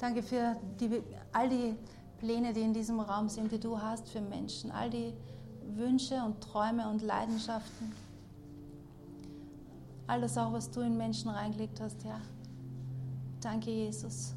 [0.00, 1.76] Danke für die, all die
[2.18, 5.12] Pläne, die in diesem Raum sind, die du hast für Menschen, all die
[5.76, 7.92] Wünsche und Träume und Leidenschaften.
[10.06, 12.18] Alles auch, was du in Menschen reingelegt hast, ja.
[13.40, 14.34] Danke, Jesus.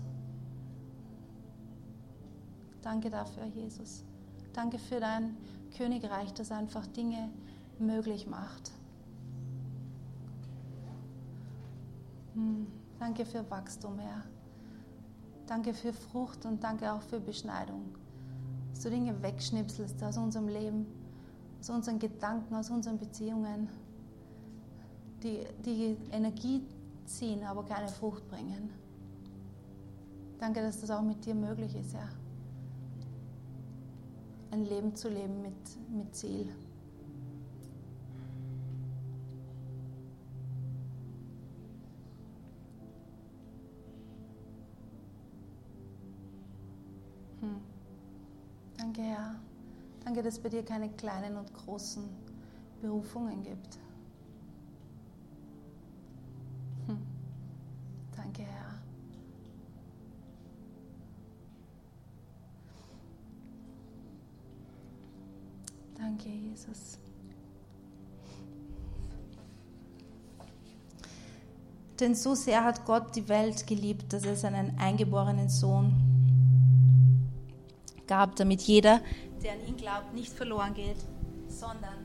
[2.82, 4.04] Danke dafür, Jesus.
[4.52, 5.38] Danke für dein
[5.78, 7.30] Königreich, das einfach Dinge
[7.80, 8.72] möglich macht.
[12.34, 12.68] Hm.
[13.00, 14.24] Danke für Wachstum, Herr.
[15.48, 17.84] Danke für Frucht und danke auch für Beschneidung.
[18.72, 20.86] Dass du Dinge wegschnipselst aus unserem Leben,
[21.60, 23.70] aus unseren Gedanken, aus unseren Beziehungen,
[25.22, 26.66] die, die Energie
[27.06, 28.70] ziehen, aber keine Frucht bringen.
[30.40, 32.08] Danke, dass das auch mit dir möglich ist, ja.
[34.52, 35.54] Ein Leben zu leben mit,
[35.90, 36.50] mit Ziel.
[48.96, 49.36] Danke, Herr.
[50.06, 52.04] Danke, dass es bei dir keine kleinen und großen
[52.80, 53.80] Berufungen gibt.
[56.86, 57.00] Hm.
[58.16, 58.82] Danke, Herr.
[65.98, 67.00] Danke, Jesus.
[72.00, 76.13] Denn so sehr hat Gott die Welt geliebt, dass er seinen eingeborenen Sohn
[78.14, 79.02] gab, damit jeder,
[79.44, 80.98] der an ihn glaubt, nicht verloren geht,
[81.48, 82.03] sondern